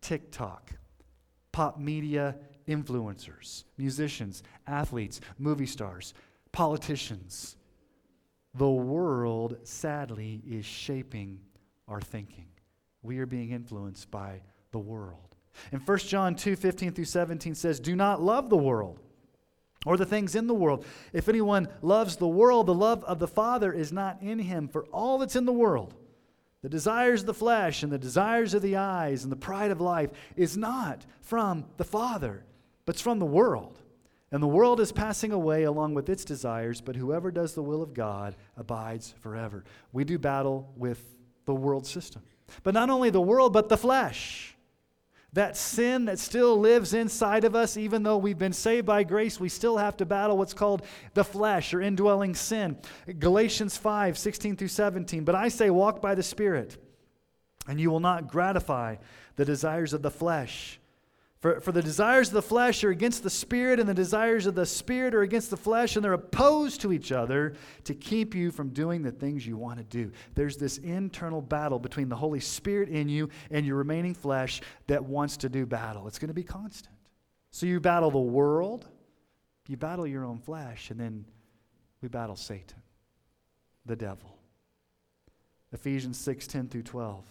TikTok, 0.00 0.72
pop 1.52 1.78
media 1.78 2.36
influencers, 2.66 3.64
musicians, 3.76 4.42
athletes, 4.66 5.20
movie 5.36 5.66
stars, 5.66 6.14
politicians. 6.52 7.56
The 8.54 8.70
world, 8.70 9.58
sadly, 9.64 10.40
is 10.48 10.64
shaping 10.64 11.40
our 11.86 12.00
thinking. 12.00 12.46
We 13.02 13.18
are 13.18 13.26
being 13.26 13.50
influenced 13.50 14.10
by 14.10 14.40
the 14.70 14.78
world. 14.78 15.31
And 15.70 15.86
1 15.86 15.98
John 15.98 16.34
2 16.34 16.56
15 16.56 16.92
through 16.92 17.04
17 17.04 17.54
says, 17.54 17.80
Do 17.80 17.96
not 17.96 18.22
love 18.22 18.50
the 18.50 18.56
world 18.56 18.98
or 19.84 19.96
the 19.96 20.06
things 20.06 20.34
in 20.34 20.46
the 20.46 20.54
world. 20.54 20.84
If 21.12 21.28
anyone 21.28 21.68
loves 21.80 22.16
the 22.16 22.28
world, 22.28 22.66
the 22.66 22.74
love 22.74 23.04
of 23.04 23.18
the 23.18 23.28
Father 23.28 23.72
is 23.72 23.92
not 23.92 24.22
in 24.22 24.38
him. 24.38 24.68
For 24.68 24.84
all 24.86 25.18
that's 25.18 25.36
in 25.36 25.46
the 25.46 25.52
world, 25.52 25.94
the 26.62 26.68
desires 26.68 27.20
of 27.20 27.26
the 27.26 27.34
flesh 27.34 27.82
and 27.82 27.92
the 27.92 27.98
desires 27.98 28.54
of 28.54 28.62
the 28.62 28.76
eyes 28.76 29.24
and 29.24 29.32
the 29.32 29.36
pride 29.36 29.70
of 29.70 29.80
life, 29.80 30.10
is 30.36 30.56
not 30.56 31.04
from 31.20 31.64
the 31.76 31.84
Father, 31.84 32.44
but 32.86 32.94
it's 32.94 33.02
from 33.02 33.18
the 33.18 33.24
world. 33.24 33.80
And 34.30 34.42
the 34.42 34.48
world 34.48 34.80
is 34.80 34.92
passing 34.92 35.32
away 35.32 35.64
along 35.64 35.94
with 35.94 36.08
its 36.08 36.24
desires, 36.24 36.80
but 36.80 36.96
whoever 36.96 37.30
does 37.30 37.54
the 37.54 37.62
will 37.62 37.82
of 37.82 37.92
God 37.92 38.34
abides 38.56 39.14
forever. 39.20 39.64
We 39.92 40.04
do 40.04 40.18
battle 40.18 40.72
with 40.76 41.04
the 41.44 41.54
world 41.54 41.86
system. 41.86 42.22
But 42.62 42.74
not 42.74 42.88
only 42.88 43.10
the 43.10 43.20
world, 43.20 43.52
but 43.52 43.68
the 43.68 43.76
flesh. 43.76 44.56
That 45.34 45.56
sin 45.56 46.04
that 46.04 46.18
still 46.18 46.58
lives 46.58 46.92
inside 46.92 47.44
of 47.44 47.54
us, 47.54 47.78
even 47.78 48.02
though 48.02 48.18
we've 48.18 48.38
been 48.38 48.52
saved 48.52 48.86
by 48.86 49.02
grace, 49.02 49.40
we 49.40 49.48
still 49.48 49.78
have 49.78 49.96
to 49.96 50.04
battle 50.04 50.36
what's 50.36 50.52
called 50.52 50.82
the 51.14 51.24
flesh 51.24 51.72
or 51.72 51.80
indwelling 51.80 52.34
sin. 52.34 52.76
Galatians 53.18 53.76
5 53.76 54.18
16 54.18 54.56
through 54.56 54.68
17. 54.68 55.24
But 55.24 55.34
I 55.34 55.48
say, 55.48 55.70
walk 55.70 56.02
by 56.02 56.14
the 56.14 56.22
Spirit, 56.22 56.76
and 57.66 57.80
you 57.80 57.90
will 57.90 58.00
not 58.00 58.28
gratify 58.28 58.96
the 59.36 59.46
desires 59.46 59.94
of 59.94 60.02
the 60.02 60.10
flesh. 60.10 60.78
For, 61.42 61.60
for 61.60 61.72
the 61.72 61.82
desires 61.82 62.28
of 62.28 62.34
the 62.34 62.42
flesh 62.42 62.84
are 62.84 62.90
against 62.90 63.24
the 63.24 63.30
spirit, 63.30 63.80
and 63.80 63.88
the 63.88 63.94
desires 63.94 64.46
of 64.46 64.54
the 64.54 64.64
spirit 64.64 65.12
are 65.12 65.22
against 65.22 65.50
the 65.50 65.56
flesh, 65.56 65.96
and 65.96 66.04
they're 66.04 66.12
opposed 66.12 66.80
to 66.82 66.92
each 66.92 67.10
other 67.10 67.54
to 67.82 67.94
keep 67.94 68.32
you 68.32 68.52
from 68.52 68.68
doing 68.68 69.02
the 69.02 69.10
things 69.10 69.44
you 69.44 69.56
want 69.56 69.78
to 69.78 69.84
do. 69.84 70.12
There's 70.36 70.56
this 70.56 70.78
internal 70.78 71.42
battle 71.42 71.80
between 71.80 72.08
the 72.08 72.14
Holy 72.14 72.38
Spirit 72.38 72.90
in 72.90 73.08
you 73.08 73.28
and 73.50 73.66
your 73.66 73.74
remaining 73.74 74.14
flesh 74.14 74.60
that 74.86 75.04
wants 75.04 75.36
to 75.38 75.48
do 75.48 75.66
battle. 75.66 76.06
It's 76.06 76.20
going 76.20 76.28
to 76.28 76.34
be 76.34 76.44
constant. 76.44 76.94
So 77.50 77.66
you 77.66 77.80
battle 77.80 78.12
the 78.12 78.18
world, 78.18 78.86
you 79.66 79.76
battle 79.76 80.06
your 80.06 80.24
own 80.24 80.38
flesh, 80.38 80.92
and 80.92 81.00
then 81.00 81.24
we 82.00 82.08
battle 82.08 82.36
Satan, 82.36 82.80
the 83.84 83.96
devil. 83.96 84.38
Ephesians 85.72 86.20
6 86.20 86.46
10 86.46 86.68
through 86.68 86.84
12. 86.84 87.24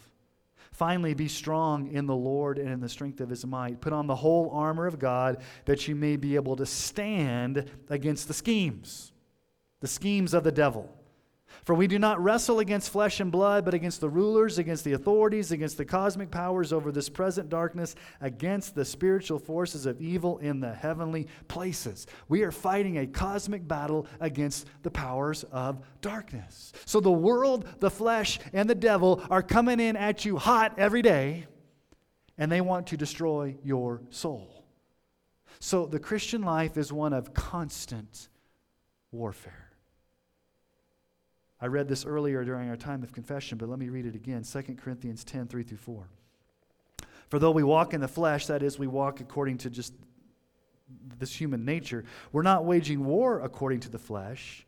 Finally, 0.71 1.13
be 1.13 1.27
strong 1.27 1.91
in 1.91 2.05
the 2.05 2.15
Lord 2.15 2.57
and 2.57 2.69
in 2.69 2.79
the 2.79 2.89
strength 2.89 3.19
of 3.19 3.29
his 3.29 3.45
might. 3.45 3.81
Put 3.81 3.93
on 3.93 4.07
the 4.07 4.15
whole 4.15 4.49
armor 4.51 4.87
of 4.87 4.99
God 4.99 5.41
that 5.65 5.87
you 5.87 5.95
may 5.95 6.15
be 6.15 6.35
able 6.35 6.55
to 6.55 6.65
stand 6.65 7.69
against 7.89 8.27
the 8.27 8.33
schemes, 8.33 9.11
the 9.81 9.87
schemes 9.87 10.33
of 10.33 10.43
the 10.43 10.51
devil. 10.51 10.89
For 11.63 11.75
we 11.75 11.87
do 11.87 11.99
not 11.99 12.21
wrestle 12.21 12.59
against 12.59 12.89
flesh 12.89 13.19
and 13.19 13.31
blood, 13.31 13.65
but 13.65 13.73
against 13.73 14.01
the 14.01 14.09
rulers, 14.09 14.57
against 14.57 14.83
the 14.83 14.93
authorities, 14.93 15.51
against 15.51 15.77
the 15.77 15.85
cosmic 15.85 16.31
powers 16.31 16.73
over 16.73 16.91
this 16.91 17.09
present 17.09 17.49
darkness, 17.49 17.95
against 18.19 18.73
the 18.75 18.85
spiritual 18.85 19.39
forces 19.39 19.85
of 19.85 20.01
evil 20.01 20.37
in 20.39 20.59
the 20.59 20.73
heavenly 20.73 21.27
places. 21.47 22.07
We 22.29 22.43
are 22.43 22.51
fighting 22.51 22.97
a 22.97 23.07
cosmic 23.07 23.67
battle 23.67 24.07
against 24.19 24.67
the 24.83 24.91
powers 24.91 25.43
of 25.51 25.81
darkness. 26.01 26.73
So 26.85 26.99
the 26.99 27.11
world, 27.11 27.67
the 27.79 27.91
flesh, 27.91 28.39
and 28.53 28.69
the 28.69 28.75
devil 28.75 29.23
are 29.29 29.43
coming 29.43 29.79
in 29.79 29.95
at 29.95 30.25
you 30.25 30.37
hot 30.37 30.73
every 30.77 31.01
day, 31.01 31.47
and 32.37 32.51
they 32.51 32.61
want 32.61 32.87
to 32.87 32.97
destroy 32.97 33.55
your 33.63 34.01
soul. 34.09 34.65
So 35.59 35.85
the 35.85 35.99
Christian 35.99 36.41
life 36.41 36.75
is 36.75 36.91
one 36.91 37.13
of 37.13 37.33
constant 37.33 38.29
warfare. 39.11 39.70
I 41.61 41.67
read 41.67 41.87
this 41.87 42.05
earlier 42.05 42.43
during 42.43 42.69
our 42.69 42.75
time 42.75 43.03
of 43.03 43.13
confession, 43.13 43.57
but 43.57 43.69
let 43.69 43.77
me 43.77 43.89
read 43.89 44.07
it 44.07 44.15
again 44.15 44.43
2 44.43 44.61
Corinthians 44.81 45.23
10 45.23 45.47
3 45.47 45.63
through 45.63 45.77
4. 45.77 46.07
For 47.29 47.39
though 47.39 47.51
we 47.51 47.63
walk 47.63 47.93
in 47.93 48.01
the 48.01 48.07
flesh, 48.07 48.47
that 48.47 48.63
is, 48.63 48.79
we 48.79 48.87
walk 48.87 49.21
according 49.21 49.59
to 49.59 49.69
just 49.69 49.93
this 51.19 51.33
human 51.33 51.63
nature, 51.63 52.03
we're 52.31 52.41
not 52.41 52.65
waging 52.65 53.05
war 53.05 53.39
according 53.39 53.79
to 53.81 53.89
the 53.89 53.99
flesh. 53.99 54.65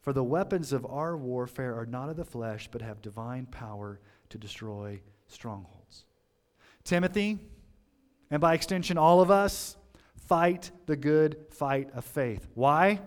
For 0.00 0.12
the 0.12 0.24
weapons 0.24 0.72
of 0.72 0.84
our 0.84 1.16
warfare 1.16 1.78
are 1.78 1.86
not 1.86 2.08
of 2.08 2.16
the 2.16 2.24
flesh, 2.24 2.68
but 2.70 2.82
have 2.82 3.00
divine 3.00 3.46
power 3.46 4.00
to 4.30 4.36
destroy 4.36 5.00
strongholds. 5.28 6.04
Timothy, 6.82 7.38
and 8.30 8.40
by 8.40 8.54
extension, 8.54 8.98
all 8.98 9.20
of 9.20 9.30
us, 9.30 9.76
fight 10.26 10.72
the 10.86 10.96
good 10.96 11.36
fight 11.50 11.88
of 11.94 12.04
faith. 12.04 12.48
Why? 12.54 13.00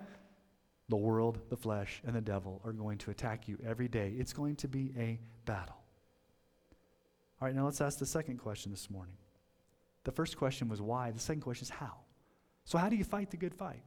The 0.90 0.96
world, 0.96 1.40
the 1.50 1.58
flesh, 1.58 2.02
and 2.06 2.16
the 2.16 2.22
devil 2.22 2.62
are 2.64 2.72
going 2.72 2.98
to 3.00 3.12
attack 3.12 3.48
you 3.48 3.58
every 3.66 3.88
day. 3.88 4.14
It's 4.18 4.34
going 4.34 4.56
to 4.58 4.68
be 4.68 4.94
a 4.98 5.20
battle. 5.46 5.78
All 7.42 7.48
right, 7.48 7.56
now 7.56 7.66
let's 7.66 7.82
ask 7.82 8.00
the 8.00 8.06
second 8.06 8.38
question 8.38 8.72
this 8.72 8.90
morning. 8.90 9.16
The 10.04 10.12
first 10.12 10.38
question 10.38 10.70
was 10.70 10.82
why, 10.82 11.12
the 11.12 11.20
second 11.20 11.42
question 11.42 11.64
is 11.64 11.70
how. 11.70 11.94
So, 12.64 12.78
how 12.78 12.90
do 12.90 12.96
you 12.96 13.04
fight 13.04 13.32
the 13.32 13.38
good 13.38 13.54
fight? 13.54 13.84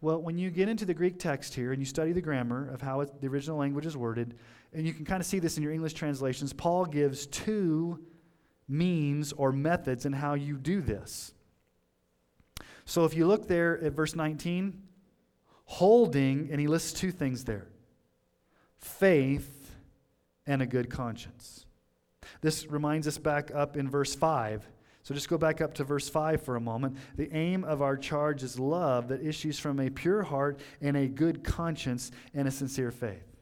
Well, 0.00 0.22
when 0.22 0.38
you 0.38 0.50
get 0.50 0.68
into 0.68 0.84
the 0.84 0.94
Greek 0.94 1.18
text 1.18 1.54
here 1.54 1.72
and 1.72 1.80
you 1.80 1.86
study 1.86 2.12
the 2.12 2.20
grammar 2.20 2.70
of 2.72 2.80
how 2.80 3.00
it, 3.00 3.20
the 3.20 3.26
original 3.26 3.58
language 3.58 3.86
is 3.86 3.96
worded, 3.96 4.34
and 4.72 4.86
you 4.86 4.94
can 4.94 5.04
kind 5.04 5.20
of 5.20 5.26
see 5.26 5.38
this 5.38 5.56
in 5.56 5.62
your 5.62 5.72
English 5.72 5.94
translations, 5.94 6.52
Paul 6.52 6.86
gives 6.86 7.26
two 7.26 8.00
means 8.68 9.32
or 9.32 9.52
methods 9.52 10.06
in 10.06 10.12
how 10.12 10.34
you 10.34 10.56
do 10.56 10.80
this. 10.80 11.32
So 12.86 13.04
if 13.04 13.14
you 13.14 13.26
look 13.26 13.46
there 13.48 13.82
at 13.82 13.92
verse 13.92 14.14
19, 14.14 14.82
holding, 15.64 16.48
and 16.50 16.60
he 16.60 16.66
lists 16.66 16.92
two 16.92 17.10
things 17.10 17.44
there 17.44 17.66
faith 18.78 19.74
and 20.46 20.60
a 20.60 20.66
good 20.66 20.90
conscience. 20.90 21.64
This 22.40 22.66
reminds 22.66 23.06
us 23.08 23.18
back 23.18 23.50
up 23.54 23.76
in 23.76 23.88
verse 23.88 24.14
5. 24.14 24.68
So 25.02 25.14
just 25.14 25.28
go 25.28 25.36
back 25.36 25.60
up 25.60 25.74
to 25.74 25.84
verse 25.84 26.08
5 26.08 26.42
for 26.42 26.56
a 26.56 26.60
moment. 26.60 26.96
The 27.16 27.30
aim 27.34 27.64
of 27.64 27.82
our 27.82 27.96
charge 27.96 28.42
is 28.42 28.58
love 28.58 29.08
that 29.08 29.24
issues 29.24 29.58
from 29.58 29.78
a 29.78 29.90
pure 29.90 30.22
heart 30.22 30.60
and 30.80 30.96
a 30.96 31.08
good 31.08 31.44
conscience 31.44 32.10
and 32.32 32.48
a 32.48 32.50
sincere 32.50 32.90
faith. 32.90 33.34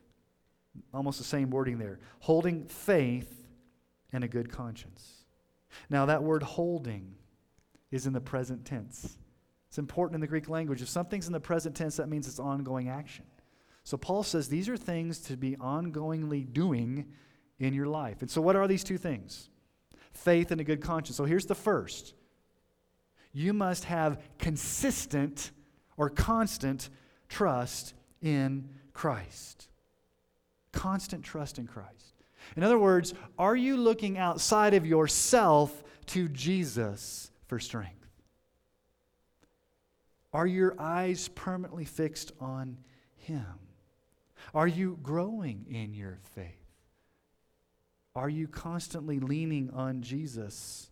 Almost 0.92 1.18
the 1.18 1.24
same 1.24 1.50
wording 1.50 1.78
there. 1.78 2.00
Holding 2.20 2.64
faith 2.64 3.46
and 4.12 4.24
a 4.24 4.28
good 4.28 4.50
conscience. 4.50 5.24
Now, 5.88 6.06
that 6.06 6.22
word 6.22 6.42
holding 6.42 7.14
is 7.90 8.06
in 8.06 8.12
the 8.12 8.20
present 8.20 8.64
tense. 8.64 9.16
It's 9.72 9.78
important 9.78 10.16
in 10.16 10.20
the 10.20 10.26
Greek 10.26 10.50
language. 10.50 10.82
If 10.82 10.90
something's 10.90 11.28
in 11.28 11.32
the 11.32 11.40
present 11.40 11.74
tense, 11.74 11.96
that 11.96 12.06
means 12.06 12.28
it's 12.28 12.38
ongoing 12.38 12.90
action. 12.90 13.24
So 13.84 13.96
Paul 13.96 14.22
says 14.22 14.46
these 14.46 14.68
are 14.68 14.76
things 14.76 15.18
to 15.20 15.36
be 15.38 15.56
ongoingly 15.56 16.52
doing 16.52 17.06
in 17.58 17.72
your 17.72 17.86
life. 17.86 18.20
And 18.20 18.30
so, 18.30 18.42
what 18.42 18.54
are 18.54 18.68
these 18.68 18.84
two 18.84 18.98
things? 18.98 19.48
Faith 20.12 20.50
and 20.50 20.60
a 20.60 20.64
good 20.64 20.82
conscience. 20.82 21.16
So, 21.16 21.24
here's 21.24 21.46
the 21.46 21.54
first 21.54 22.12
you 23.32 23.54
must 23.54 23.84
have 23.84 24.20
consistent 24.38 25.52
or 25.96 26.10
constant 26.10 26.90
trust 27.30 27.94
in 28.20 28.68
Christ. 28.92 29.68
Constant 30.72 31.24
trust 31.24 31.58
in 31.58 31.66
Christ. 31.66 32.12
In 32.56 32.62
other 32.62 32.78
words, 32.78 33.14
are 33.38 33.56
you 33.56 33.78
looking 33.78 34.18
outside 34.18 34.74
of 34.74 34.84
yourself 34.84 35.82
to 36.08 36.28
Jesus 36.28 37.30
for 37.46 37.58
strength? 37.58 38.01
Are 40.32 40.46
your 40.46 40.74
eyes 40.78 41.28
permanently 41.28 41.84
fixed 41.84 42.32
on 42.40 42.78
Him? 43.16 43.44
Are 44.54 44.66
you 44.66 44.98
growing 45.02 45.66
in 45.68 45.94
your 45.94 46.18
faith? 46.34 46.56
Are 48.14 48.28
you 48.28 48.48
constantly 48.48 49.20
leaning 49.20 49.70
on 49.70 50.02
Jesus? 50.02 50.90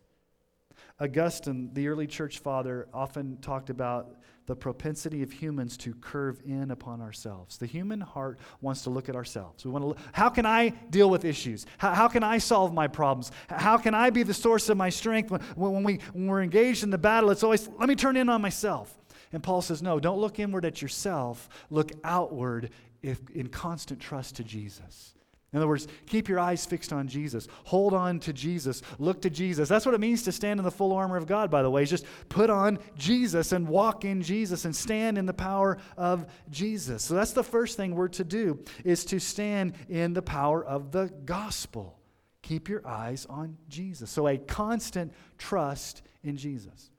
Augustine, 1.00 1.70
the 1.72 1.88
early 1.88 2.06
church 2.06 2.38
father, 2.38 2.86
often 2.92 3.38
talked 3.38 3.70
about 3.70 4.16
the 4.46 4.56
propensity 4.56 5.22
of 5.22 5.30
humans 5.30 5.76
to 5.78 5.94
curve 5.94 6.40
in 6.44 6.70
upon 6.70 7.00
ourselves. 7.00 7.56
The 7.56 7.66
human 7.66 8.00
heart 8.00 8.38
wants 8.60 8.82
to 8.82 8.90
look 8.90 9.08
at 9.08 9.16
ourselves. 9.16 9.64
We 9.64 9.70
want 9.70 9.82
to 9.82 9.88
look, 9.88 9.98
how 10.12 10.28
can 10.28 10.44
I 10.44 10.70
deal 10.90 11.08
with 11.08 11.24
issues? 11.24 11.66
How, 11.78 11.94
how 11.94 12.08
can 12.08 12.22
I 12.22 12.38
solve 12.38 12.74
my 12.74 12.88
problems? 12.88 13.30
How 13.48 13.78
can 13.78 13.94
I 13.94 14.10
be 14.10 14.22
the 14.22 14.34
source 14.34 14.68
of 14.68 14.76
my 14.76 14.90
strength? 14.90 15.30
When, 15.30 15.40
when, 15.54 15.84
we, 15.84 16.00
when 16.12 16.26
we're 16.26 16.42
engaged 16.42 16.82
in 16.82 16.90
the 16.90 16.98
battle, 16.98 17.30
it's 17.30 17.42
always, 17.42 17.68
let 17.78 17.88
me 17.88 17.94
turn 17.94 18.16
in 18.16 18.28
on 18.28 18.42
myself. 18.42 18.99
And 19.32 19.42
Paul 19.42 19.62
says, 19.62 19.82
no, 19.82 20.00
don't 20.00 20.20
look 20.20 20.38
inward 20.38 20.64
at 20.64 20.82
yourself, 20.82 21.48
look 21.70 21.92
outward 22.02 22.70
if, 23.02 23.18
in 23.30 23.48
constant 23.48 24.00
trust 24.00 24.36
to 24.36 24.44
Jesus. 24.44 25.14
In 25.52 25.56
other 25.56 25.66
words, 25.66 25.88
keep 26.06 26.28
your 26.28 26.38
eyes 26.38 26.64
fixed 26.64 26.92
on 26.92 27.08
Jesus. 27.08 27.48
Hold 27.64 27.92
on 27.92 28.20
to 28.20 28.32
Jesus. 28.32 28.82
Look 29.00 29.22
to 29.22 29.30
Jesus. 29.30 29.68
That's 29.68 29.84
what 29.84 29.96
it 29.96 30.00
means 30.00 30.22
to 30.22 30.32
stand 30.32 30.60
in 30.60 30.64
the 30.64 30.70
full 30.70 30.92
armor 30.92 31.16
of 31.16 31.26
God, 31.26 31.50
by 31.50 31.62
the 31.62 31.70
way. 31.70 31.82
Is 31.82 31.90
just 31.90 32.06
put 32.28 32.50
on 32.50 32.78
Jesus 32.96 33.50
and 33.50 33.66
walk 33.66 34.04
in 34.04 34.22
Jesus 34.22 34.64
and 34.64 34.74
stand 34.74 35.18
in 35.18 35.26
the 35.26 35.34
power 35.34 35.78
of 35.96 36.26
Jesus. 36.50 37.04
So 37.04 37.14
that's 37.14 37.32
the 37.32 37.42
first 37.42 37.76
thing 37.76 37.96
we're 37.96 38.08
to 38.08 38.22
do 38.22 38.60
is 38.84 39.04
to 39.06 39.18
stand 39.18 39.74
in 39.88 40.12
the 40.12 40.22
power 40.22 40.64
of 40.64 40.92
the 40.92 41.12
gospel. 41.24 41.98
Keep 42.42 42.68
your 42.68 42.86
eyes 42.86 43.26
on 43.26 43.56
Jesus. 43.68 44.08
So 44.08 44.28
a 44.28 44.38
constant 44.38 45.12
trust 45.36 46.02
in 46.22 46.36
Jesus. 46.36 46.90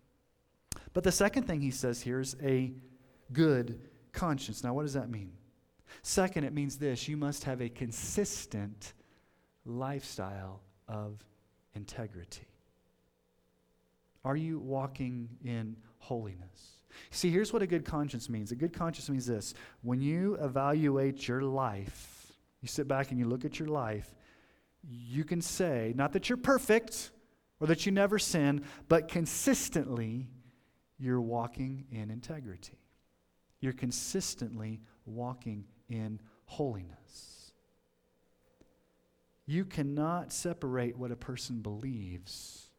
But 0.93 1.03
the 1.03 1.11
second 1.11 1.43
thing 1.43 1.61
he 1.61 1.71
says 1.71 2.01
here 2.01 2.19
is 2.19 2.35
a 2.43 2.73
good 3.31 3.79
conscience. 4.11 4.63
Now, 4.63 4.73
what 4.73 4.83
does 4.83 4.93
that 4.93 5.09
mean? 5.09 5.31
Second, 6.01 6.43
it 6.43 6.53
means 6.53 6.77
this 6.77 7.07
you 7.07 7.17
must 7.17 7.43
have 7.43 7.61
a 7.61 7.69
consistent 7.69 8.93
lifestyle 9.65 10.61
of 10.87 11.23
integrity. 11.75 12.47
Are 14.23 14.35
you 14.35 14.59
walking 14.59 15.29
in 15.43 15.75
holiness. 16.01 16.81
See, 17.11 17.29
here's 17.29 17.53
what 17.53 17.61
a 17.61 17.67
good 17.67 17.85
conscience 17.85 18.27
means 18.27 18.51
a 18.51 18.55
good 18.55 18.73
conscience 18.73 19.09
means 19.09 19.25
this 19.25 19.53
when 19.81 20.01
you 20.01 20.35
evaluate 20.41 21.27
your 21.27 21.41
life, 21.41 22.33
you 22.59 22.67
sit 22.67 22.87
back 22.87 23.11
and 23.11 23.19
you 23.19 23.25
look 23.25 23.45
at 23.45 23.59
your 23.59 23.69
life, 23.69 24.13
you 24.83 25.23
can 25.23 25.41
say, 25.41 25.93
not 25.95 26.11
that 26.13 26.27
you're 26.27 26.37
perfect 26.37 27.11
or 27.59 27.67
that 27.67 27.85
you 27.85 27.91
never 27.91 28.19
sin, 28.19 28.65
but 28.89 29.07
consistently 29.07 30.27
you're 31.01 31.19
walking 31.19 31.85
in 31.91 32.11
integrity. 32.11 32.77
You're 33.59 33.73
consistently 33.73 34.79
walking 35.05 35.65
in 35.89 36.19
holiness. 36.45 37.51
You 39.47 39.65
cannot 39.65 40.31
separate 40.31 40.97
what 40.97 41.11
a 41.11 41.15
person 41.15 41.61
believes 41.61 42.69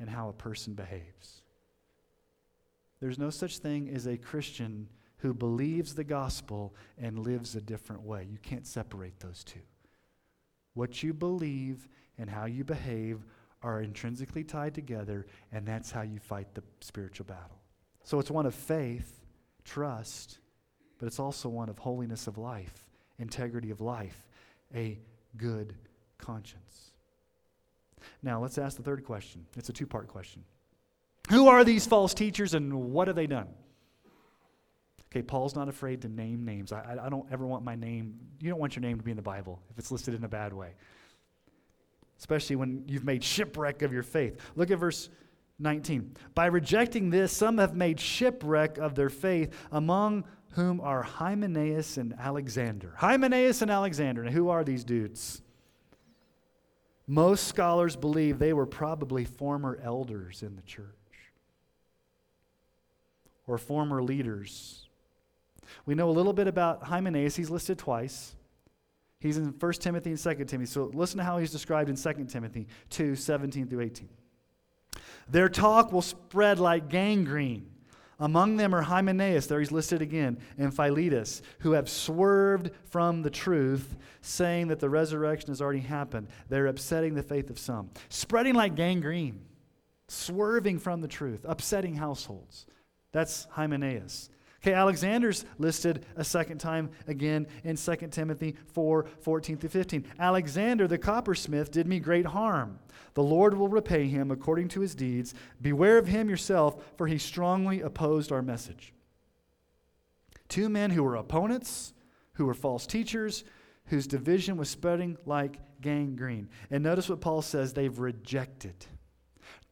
and 0.00 0.08
how 0.08 0.30
a 0.30 0.32
person 0.32 0.72
behaves. 0.72 1.42
There's 3.00 3.18
no 3.18 3.30
such 3.30 3.58
thing 3.58 3.90
as 3.94 4.06
a 4.06 4.16
Christian 4.16 4.88
who 5.18 5.34
believes 5.34 5.94
the 5.94 6.04
gospel 6.04 6.74
and 6.98 7.18
lives 7.18 7.54
a 7.54 7.60
different 7.60 8.02
way. 8.02 8.26
You 8.30 8.38
can't 8.38 8.66
separate 8.66 9.20
those 9.20 9.44
two. 9.44 9.60
What 10.72 11.02
you 11.02 11.12
believe 11.12 11.88
and 12.18 12.30
how 12.30 12.46
you 12.46 12.64
behave 12.64 13.24
are 13.64 13.80
intrinsically 13.80 14.44
tied 14.44 14.74
together, 14.74 15.26
and 15.50 15.66
that's 15.66 15.90
how 15.90 16.02
you 16.02 16.20
fight 16.20 16.54
the 16.54 16.62
spiritual 16.80 17.26
battle. 17.26 17.58
So 18.04 18.20
it's 18.20 18.30
one 18.30 18.46
of 18.46 18.54
faith, 18.54 19.20
trust, 19.64 20.38
but 20.98 21.06
it's 21.06 21.18
also 21.18 21.48
one 21.48 21.70
of 21.70 21.78
holiness 21.78 22.26
of 22.26 22.36
life, 22.36 22.86
integrity 23.18 23.70
of 23.70 23.80
life, 23.80 24.28
a 24.74 24.98
good 25.38 25.74
conscience. 26.18 26.90
Now, 28.22 28.40
let's 28.40 28.58
ask 28.58 28.76
the 28.76 28.82
third 28.82 29.02
question. 29.04 29.46
It's 29.56 29.70
a 29.70 29.72
two 29.72 29.86
part 29.86 30.08
question. 30.08 30.44
Who 31.30 31.48
are 31.48 31.64
these 31.64 31.86
false 31.86 32.12
teachers 32.12 32.52
and 32.52 32.92
what 32.92 33.08
have 33.08 33.16
they 33.16 33.26
done? 33.26 33.48
Okay, 35.10 35.22
Paul's 35.22 35.54
not 35.54 35.68
afraid 35.68 36.02
to 36.02 36.08
name 36.08 36.44
names. 36.44 36.70
I, 36.70 36.98
I 37.00 37.08
don't 37.08 37.26
ever 37.32 37.46
want 37.46 37.64
my 37.64 37.76
name, 37.76 38.18
you 38.40 38.50
don't 38.50 38.58
want 38.58 38.76
your 38.76 38.82
name 38.82 38.98
to 38.98 39.02
be 39.02 39.12
in 39.12 39.16
the 39.16 39.22
Bible 39.22 39.62
if 39.70 39.78
it's 39.78 39.90
listed 39.90 40.12
in 40.12 40.24
a 40.24 40.28
bad 40.28 40.52
way, 40.52 40.74
especially 42.24 42.56
when 42.56 42.82
you've 42.88 43.04
made 43.04 43.22
shipwreck 43.22 43.82
of 43.82 43.92
your 43.92 44.02
faith. 44.02 44.40
Look 44.56 44.70
at 44.70 44.78
verse 44.78 45.10
19. 45.58 46.16
By 46.34 46.46
rejecting 46.46 47.10
this, 47.10 47.36
some 47.36 47.58
have 47.58 47.76
made 47.76 48.00
shipwreck 48.00 48.78
of 48.78 48.94
their 48.94 49.10
faith, 49.10 49.54
among 49.70 50.24
whom 50.52 50.80
are 50.80 51.02
Hymenaeus 51.02 51.98
and 51.98 52.14
Alexander. 52.18 52.94
Hymenaeus 52.96 53.60
and 53.60 53.70
Alexander. 53.70 54.24
Now, 54.24 54.30
who 54.30 54.48
are 54.48 54.64
these 54.64 54.84
dudes? 54.84 55.42
Most 57.06 57.46
scholars 57.46 57.94
believe 57.94 58.38
they 58.38 58.54
were 58.54 58.64
probably 58.66 59.26
former 59.26 59.78
elders 59.82 60.42
in 60.42 60.56
the 60.56 60.62
church 60.62 60.86
or 63.46 63.58
former 63.58 64.02
leaders 64.02 64.84
we 65.86 65.94
know 65.94 66.08
a 66.08 66.12
little 66.12 66.32
bit 66.32 66.46
about 66.46 66.82
Hymenaeus. 66.84 67.36
He's 67.36 67.50
listed 67.50 67.78
twice. 67.78 68.34
He's 69.24 69.38
in 69.38 69.54
1 69.58 69.72
Timothy 69.72 70.10
and 70.10 70.18
2 70.18 70.34
Timothy. 70.44 70.66
So 70.66 70.90
listen 70.92 71.16
to 71.16 71.24
how 71.24 71.38
he's 71.38 71.50
described 71.50 71.88
in 71.88 71.96
2 71.96 72.26
Timothy 72.26 72.66
2 72.90 73.16
17 73.16 73.66
through 73.66 73.80
18. 73.80 74.08
Their 75.30 75.48
talk 75.48 75.92
will 75.92 76.02
spread 76.02 76.58
like 76.58 76.90
gangrene. 76.90 77.70
Among 78.20 78.58
them 78.58 78.74
are 78.74 78.82
Hymenaeus, 78.82 79.46
there 79.46 79.60
he's 79.60 79.72
listed 79.72 80.02
again, 80.02 80.38
and 80.58 80.76
Philetus, 80.76 81.40
who 81.60 81.72
have 81.72 81.88
swerved 81.88 82.70
from 82.90 83.22
the 83.22 83.30
truth, 83.30 83.96
saying 84.20 84.68
that 84.68 84.78
the 84.78 84.90
resurrection 84.90 85.48
has 85.48 85.62
already 85.62 85.80
happened. 85.80 86.28
They're 86.50 86.66
upsetting 86.66 87.14
the 87.14 87.22
faith 87.22 87.48
of 87.48 87.58
some. 87.58 87.90
Spreading 88.10 88.54
like 88.54 88.74
gangrene, 88.74 89.40
swerving 90.06 90.78
from 90.78 91.00
the 91.00 91.08
truth, 91.08 91.40
upsetting 91.48 91.96
households. 91.96 92.66
That's 93.12 93.46
Hymenaeus. 93.52 94.28
Okay, 94.64 94.72
Alexander's 94.72 95.44
listed 95.58 96.06
a 96.16 96.24
second 96.24 96.56
time 96.56 96.88
again 97.06 97.46
in 97.64 97.76
2 97.76 97.96
Timothy 98.10 98.56
4 98.72 99.04
14 99.20 99.58
through 99.58 99.68
15. 99.68 100.06
Alexander 100.18 100.88
the 100.88 100.96
coppersmith 100.96 101.70
did 101.70 101.86
me 101.86 102.00
great 102.00 102.24
harm. 102.24 102.78
The 103.12 103.22
Lord 103.22 103.58
will 103.58 103.68
repay 103.68 104.08
him 104.08 104.30
according 104.30 104.68
to 104.68 104.80
his 104.80 104.94
deeds. 104.94 105.34
Beware 105.60 105.98
of 105.98 106.06
him 106.06 106.30
yourself, 106.30 106.82
for 106.96 107.06
he 107.06 107.18
strongly 107.18 107.82
opposed 107.82 108.32
our 108.32 108.40
message. 108.40 108.94
Two 110.48 110.70
men 110.70 110.92
who 110.92 111.02
were 111.02 111.16
opponents, 111.16 111.92
who 112.32 112.46
were 112.46 112.54
false 112.54 112.86
teachers, 112.86 113.44
whose 113.88 114.06
division 114.06 114.56
was 114.56 114.70
spreading 114.70 115.18
like 115.26 115.58
gangrene. 115.82 116.48
And 116.70 116.82
notice 116.82 117.10
what 117.10 117.20
Paul 117.20 117.42
says 117.42 117.74
they've 117.74 117.98
rejected. 117.98 118.86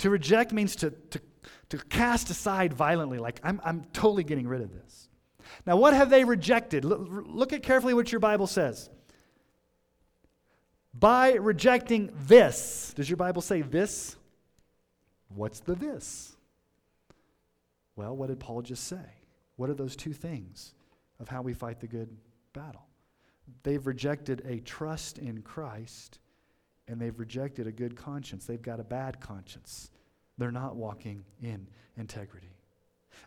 To 0.01 0.11
reject 0.11 0.53
means 0.53 0.77
to, 0.77 0.91
to 0.91 1.21
to 1.71 1.79
cast 1.79 2.31
aside 2.31 2.73
violently, 2.73 3.19
like, 3.19 3.41
I'm, 3.43 3.61
I'm 3.65 3.85
totally 3.93 4.25
getting 4.25 4.47
rid 4.47 4.63
of 4.63 4.73
this. 4.73 5.09
Now, 5.67 5.77
what 5.77 5.95
have 5.95 6.11
they 6.11 6.25
rejected? 6.25 6.85
Look, 6.85 7.07
look 7.09 7.53
at 7.53 7.63
carefully 7.63 7.95
what 7.95 8.13
your 8.13 8.21
Bible 8.21 8.47
says. 8.47 8.91
By 10.95 11.33
rejecting 11.33 12.11
this, 12.27 12.93
does 12.95 13.09
your 13.09 13.17
Bible 13.17 13.43
say 13.43 13.63
this? 13.63 14.17
What's 15.29 15.61
the 15.61 15.75
this? 15.75 16.37
Well, 17.97 18.17
what 18.17 18.29
did 18.29 18.41
Paul 18.41 18.63
just 18.63 18.85
say? 18.85 19.05
What 19.57 19.71
are 19.71 19.75
those 19.75 19.97
two 19.97 20.13
things 20.13 20.75
of 21.21 21.29
how 21.29 21.43
we 21.43 21.55
fight 21.55 21.81
the 21.81 21.87
good 21.87 22.15
battle? 22.53 22.87
They've 23.63 23.87
rejected 23.87 24.43
a 24.47 24.61
trust 24.61 25.19
in 25.19 25.43
Christ 25.43 26.19
and 26.89 27.01
they've 27.01 27.19
rejected 27.19 27.67
a 27.67 27.73
good 27.73 27.97
conscience. 27.97 28.45
They've 28.45 28.61
got 28.61 28.81
a 28.81 28.85
bad 28.85 29.21
conscience. 29.21 29.91
They're 30.39 30.51
not 30.51 30.77
walking 30.77 31.25
in 31.43 31.67
integrity. 31.97 32.57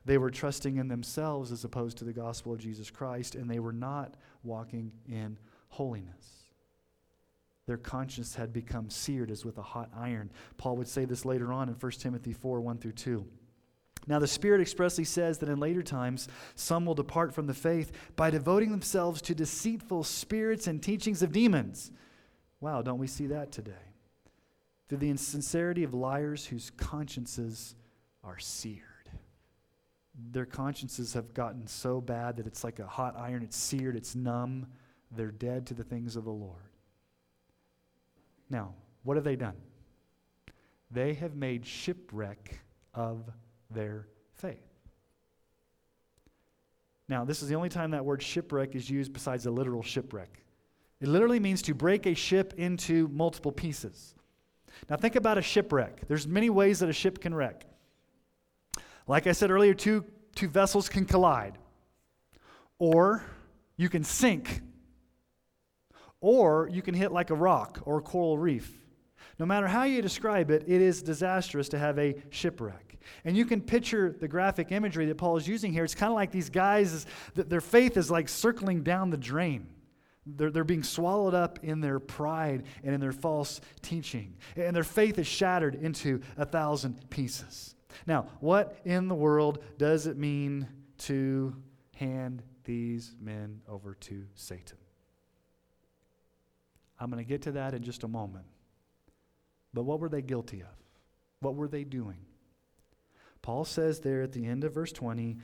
They 0.06 0.18
were 0.18 0.30
trusting 0.30 0.78
in 0.78 0.88
themselves 0.88 1.52
as 1.52 1.64
opposed 1.64 1.98
to 1.98 2.06
the 2.06 2.14
gospel 2.14 2.54
of 2.54 2.60
Jesus 2.60 2.90
Christ, 2.90 3.36
and 3.36 3.50
they 3.50 3.60
were 3.60 3.74
not 3.74 4.16
walking 4.44 4.92
in 5.08 5.38
holiness. 5.70 6.46
Their 7.68 7.78
conscience 7.78 8.36
had 8.36 8.54
become 8.54 8.90
seared 8.90 9.32
as 9.32 9.44
with 9.44 9.58
a 9.58 9.64
hot 9.64 9.90
iron. 9.96 10.32
Paul 10.58 10.78
would 10.78 10.88
say 10.88 11.06
this 11.06 11.26
later 11.26 11.52
on 11.52 11.68
in 11.68 11.76
1 11.76 11.92
Timothy 11.94 12.34
4 12.34 12.62
1 12.62 12.78
through 12.78 12.92
2. 12.92 13.26
Now, 14.08 14.20
the 14.20 14.28
Spirit 14.28 14.62
expressly 14.62 15.04
says 15.04 15.40
that 15.40 15.50
in 15.50 15.60
later 15.60 15.82
times 15.82 16.28
some 16.54 16.86
will 16.86 16.94
depart 16.94 17.34
from 17.34 17.48
the 17.48 17.56
faith 17.56 17.92
by 18.16 18.30
devoting 18.30 18.70
themselves 18.70 19.20
to 19.24 19.34
deceitful 19.34 20.04
spirits 20.04 20.68
and 20.68 20.82
teachings 20.82 21.24
of 21.24 21.32
demons. 21.32 21.92
Wow, 22.60 22.84
don't 22.84 23.00
we 23.00 23.08
see 23.08 23.28
that 23.28 23.52
today? 23.52 23.85
Through 24.88 25.00
the 25.00 25.10
insincerity 25.10 25.84
of 25.84 25.94
liars 25.94 26.46
whose 26.46 26.72
consciences 26.78 27.76
are 28.24 28.40
seared. 28.40 28.82
Their 30.32 30.46
consciences 30.46 31.14
have 31.14 31.34
gotten 31.34 31.68
so 31.68 32.00
bad 32.00 32.38
that 32.38 32.48
it's 32.48 32.64
like 32.64 32.80
a 32.80 32.88
hot 32.88 33.16
iron, 33.18 33.44
it's 33.44 33.58
seared, 33.58 33.96
it's 33.96 34.16
numb. 34.16 34.68
They're 35.12 35.32
dead 35.32 35.68
to 35.68 35.74
the 35.74 35.84
things 35.84 36.16
of 36.16 36.24
the 36.24 36.32
Lord. 36.32 36.70
Now, 38.50 38.74
what 39.04 39.18
have 39.18 39.24
they 39.24 39.36
done? 39.36 39.56
They 40.92 41.14
have 41.16 41.36
made 41.36 41.66
shipwreck 41.66 42.60
of 42.94 43.30
their 43.70 44.08
faith. 44.34 44.58
Now, 47.08 47.26
this 47.26 47.44
is 47.44 47.50
the 47.50 47.56
only 47.56 47.70
time 47.70 47.92
that 47.92 48.04
word 48.04 48.22
shipwreck 48.22 48.76
is 48.76 48.90
used 48.90 49.14
besides 49.14 49.46
a 49.46 49.52
literal 49.52 49.84
shipwreck. 49.84 50.44
It 51.02 51.08
literally 51.08 51.40
means 51.40 51.62
to 51.64 51.74
break 51.74 52.06
a 52.06 52.14
ship 52.14 52.54
into 52.58 53.08
multiple 53.10 53.52
pieces. 53.52 54.16
Now 54.90 54.98
think 54.98 55.16
about 55.16 55.38
a 55.38 55.42
shipwreck. 55.42 56.08
There's 56.08 56.28
many 56.28 56.50
ways 56.50 56.80
that 56.80 56.90
a 56.90 56.94
ship 56.94 57.20
can 57.20 57.34
wreck. 57.34 57.66
Like 59.08 59.28
I 59.28 59.32
said 59.32 59.52
earlier, 59.52 59.74
two, 59.74 60.06
two 60.36 60.48
vessels 60.48 60.90
can 60.90 61.06
collide. 61.06 61.58
Or 62.80 63.24
you 63.78 63.90
can 63.90 64.04
sink. 64.04 64.62
Or 66.22 66.70
you 66.72 66.82
can 66.82 66.94
hit 66.94 67.12
like 67.12 67.30
a 67.30 67.36
rock 67.36 67.82
or 67.86 68.00
a 68.00 68.02
coral 68.02 68.38
reef. 68.38 68.82
No 69.38 69.46
matter 69.46 69.68
how 69.68 69.84
you 69.84 70.02
describe 70.02 70.50
it, 70.50 70.64
it 70.68 70.82
is 70.82 71.02
disastrous 71.02 71.70
to 71.70 71.78
have 71.78 72.00
a 72.00 72.16
shipwreck. 72.30 72.98
And 73.26 73.36
you 73.38 73.46
can 73.46 73.62
picture 73.62 74.16
the 74.20 74.28
graphic 74.28 74.72
imagery 74.72 75.06
that 75.08 75.16
Paul 75.16 75.38
is 75.38 75.48
using 75.48 75.72
here. 75.72 75.84
It's 75.84 75.94
kind 75.94 76.12
of 76.12 76.16
like 76.16 76.32
these 76.32 76.50
guys, 76.50 77.06
their 77.36 77.62
faith 77.62 77.98
is 77.98 78.10
like 78.10 78.30
circling 78.30 78.82
down 78.84 79.10
the 79.10 79.18
drain. 79.18 79.68
They're, 80.26 80.50
they're 80.50 80.64
being 80.64 80.84
swallowed 80.84 81.34
up 81.34 81.60
in 81.62 81.82
their 81.82 82.00
pride 82.00 82.64
and 82.84 82.96
in 82.96 83.00
their 83.00 83.12
false 83.12 83.62
teaching. 83.82 84.36
And 84.56 84.76
their 84.76 84.84
faith 84.84 85.20
is 85.20 85.28
shattered 85.28 85.76
into 85.76 86.22
a 86.38 86.46
thousand 86.46 87.10
pieces. 87.10 87.76
Now, 88.08 88.28
what 88.40 88.78
in 88.86 89.08
the 89.08 89.16
world 89.16 89.64
does 89.78 90.08
it 90.08 90.18
mean 90.18 90.68
to 91.00 91.56
hand 91.96 92.44
these 92.64 93.16
men 93.22 93.62
over 93.68 93.94
to 93.94 94.26
Satan? 94.34 94.78
I'm 97.00 97.12
going 97.12 97.24
to 97.24 97.28
get 97.28 97.44
to 97.44 97.52
that 97.54 97.74
in 97.74 97.84
just 97.84 98.04
a 98.04 98.08
moment. 98.08 98.46
But 99.74 99.84
what 99.84 100.00
were 100.00 100.10
they 100.10 100.22
guilty 100.22 100.62
of? 100.62 100.76
What 101.42 101.56
were 101.56 101.68
they 101.68 101.84
doing? 101.84 102.20
Paul 103.42 103.66
says 103.66 104.00
there 104.00 104.24
at 104.24 104.32
the 104.32 104.46
end 104.46 104.64
of 104.64 104.74
verse 104.74 104.92
20, 104.92 105.38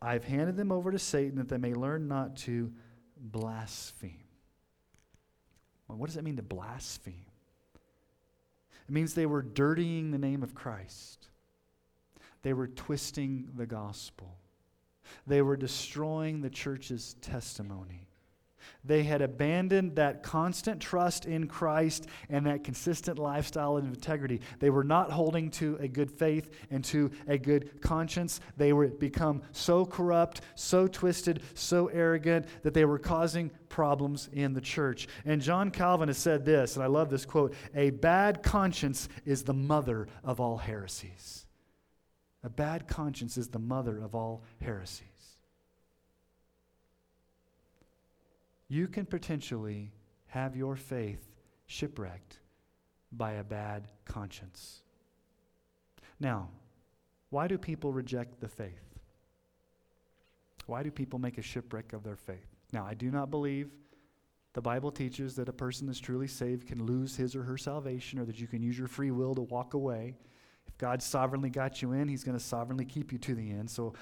I've 0.00 0.24
handed 0.24 0.56
them 0.56 0.72
over 0.72 0.90
to 0.90 0.98
Satan 0.98 1.36
that 1.36 1.48
they 1.48 1.58
may 1.58 1.74
learn 1.74 2.08
not 2.08 2.36
to 2.38 2.72
blaspheme. 3.20 4.24
Well, 5.86 5.98
what 5.98 6.06
does 6.06 6.16
that 6.16 6.24
mean 6.24 6.36
to 6.36 6.42
blaspheme? 6.42 7.24
It 8.88 8.92
means 8.92 9.14
they 9.14 9.26
were 9.26 9.42
dirtying 9.42 10.10
the 10.10 10.18
name 10.18 10.42
of 10.42 10.54
Christ. 10.54 11.28
They 12.42 12.52
were 12.52 12.68
twisting 12.68 13.48
the 13.56 13.66
gospel. 13.66 14.38
They 15.26 15.42
were 15.42 15.56
destroying 15.56 16.40
the 16.40 16.50
church's 16.50 17.14
testimony. 17.20 18.07
They 18.84 19.02
had 19.02 19.22
abandoned 19.22 19.96
that 19.96 20.22
constant 20.22 20.80
trust 20.80 21.26
in 21.26 21.48
Christ 21.48 22.06
and 22.28 22.46
that 22.46 22.64
consistent 22.64 23.18
lifestyle 23.18 23.76
of 23.76 23.84
integrity. 23.84 24.40
They 24.60 24.70
were 24.70 24.84
not 24.84 25.10
holding 25.10 25.50
to 25.52 25.76
a 25.80 25.88
good 25.88 26.10
faith 26.10 26.50
and 26.70 26.84
to 26.86 27.10
a 27.26 27.38
good 27.38 27.80
conscience. 27.80 28.40
They 28.56 28.72
were 28.72 28.88
become 28.88 29.42
so 29.52 29.84
corrupt, 29.84 30.42
so 30.54 30.86
twisted, 30.86 31.42
so 31.54 31.88
arrogant 31.88 32.46
that 32.62 32.72
they 32.72 32.84
were 32.84 32.98
causing 32.98 33.50
problems 33.68 34.28
in 34.32 34.54
the 34.54 34.60
church. 34.60 35.08
And 35.24 35.42
John 35.42 35.70
Calvin 35.70 36.08
has 36.08 36.18
said 36.18 36.44
this, 36.44 36.76
and 36.76 36.84
I 36.84 36.86
love 36.86 37.10
this 37.10 37.26
quote 37.26 37.54
A 37.74 37.90
bad 37.90 38.42
conscience 38.42 39.08
is 39.24 39.42
the 39.42 39.54
mother 39.54 40.08
of 40.22 40.40
all 40.40 40.56
heresies. 40.56 41.46
A 42.44 42.48
bad 42.48 42.86
conscience 42.86 43.36
is 43.36 43.48
the 43.48 43.58
mother 43.58 43.98
of 43.98 44.14
all 44.14 44.44
heresies. 44.60 45.07
You 48.68 48.86
can 48.86 49.06
potentially 49.06 49.92
have 50.26 50.56
your 50.56 50.76
faith 50.76 51.30
shipwrecked 51.66 52.38
by 53.12 53.32
a 53.32 53.44
bad 53.44 53.88
conscience. 54.04 54.82
Now, 56.20 56.48
why 57.30 57.46
do 57.46 57.56
people 57.58 57.92
reject 57.92 58.40
the 58.40 58.48
faith? 58.48 58.82
Why 60.66 60.82
do 60.82 60.90
people 60.90 61.18
make 61.18 61.38
a 61.38 61.42
shipwreck 61.42 61.92
of 61.92 62.02
their 62.02 62.16
faith? 62.16 62.56
Now, 62.72 62.84
I 62.84 62.94
do 62.94 63.10
not 63.10 63.30
believe 63.30 63.70
the 64.52 64.60
Bible 64.60 64.90
teaches 64.90 65.34
that 65.36 65.48
a 65.48 65.52
person 65.52 65.86
that's 65.86 66.00
truly 66.00 66.26
saved 66.26 66.66
can 66.66 66.84
lose 66.84 67.16
his 67.16 67.36
or 67.36 67.42
her 67.42 67.56
salvation 67.56 68.18
or 68.18 68.24
that 68.24 68.38
you 68.38 68.46
can 68.46 68.62
use 68.62 68.78
your 68.78 68.88
free 68.88 69.10
will 69.10 69.34
to 69.34 69.42
walk 69.42 69.74
away. 69.74 70.16
If 70.66 70.76
God 70.76 71.02
sovereignly 71.02 71.48
got 71.48 71.80
you 71.80 71.92
in, 71.92 72.08
He's 72.08 72.24
going 72.24 72.36
to 72.36 72.44
sovereignly 72.44 72.84
keep 72.84 73.12
you 73.12 73.18
to 73.18 73.34
the 73.34 73.50
end. 73.50 73.70
So 73.70 73.94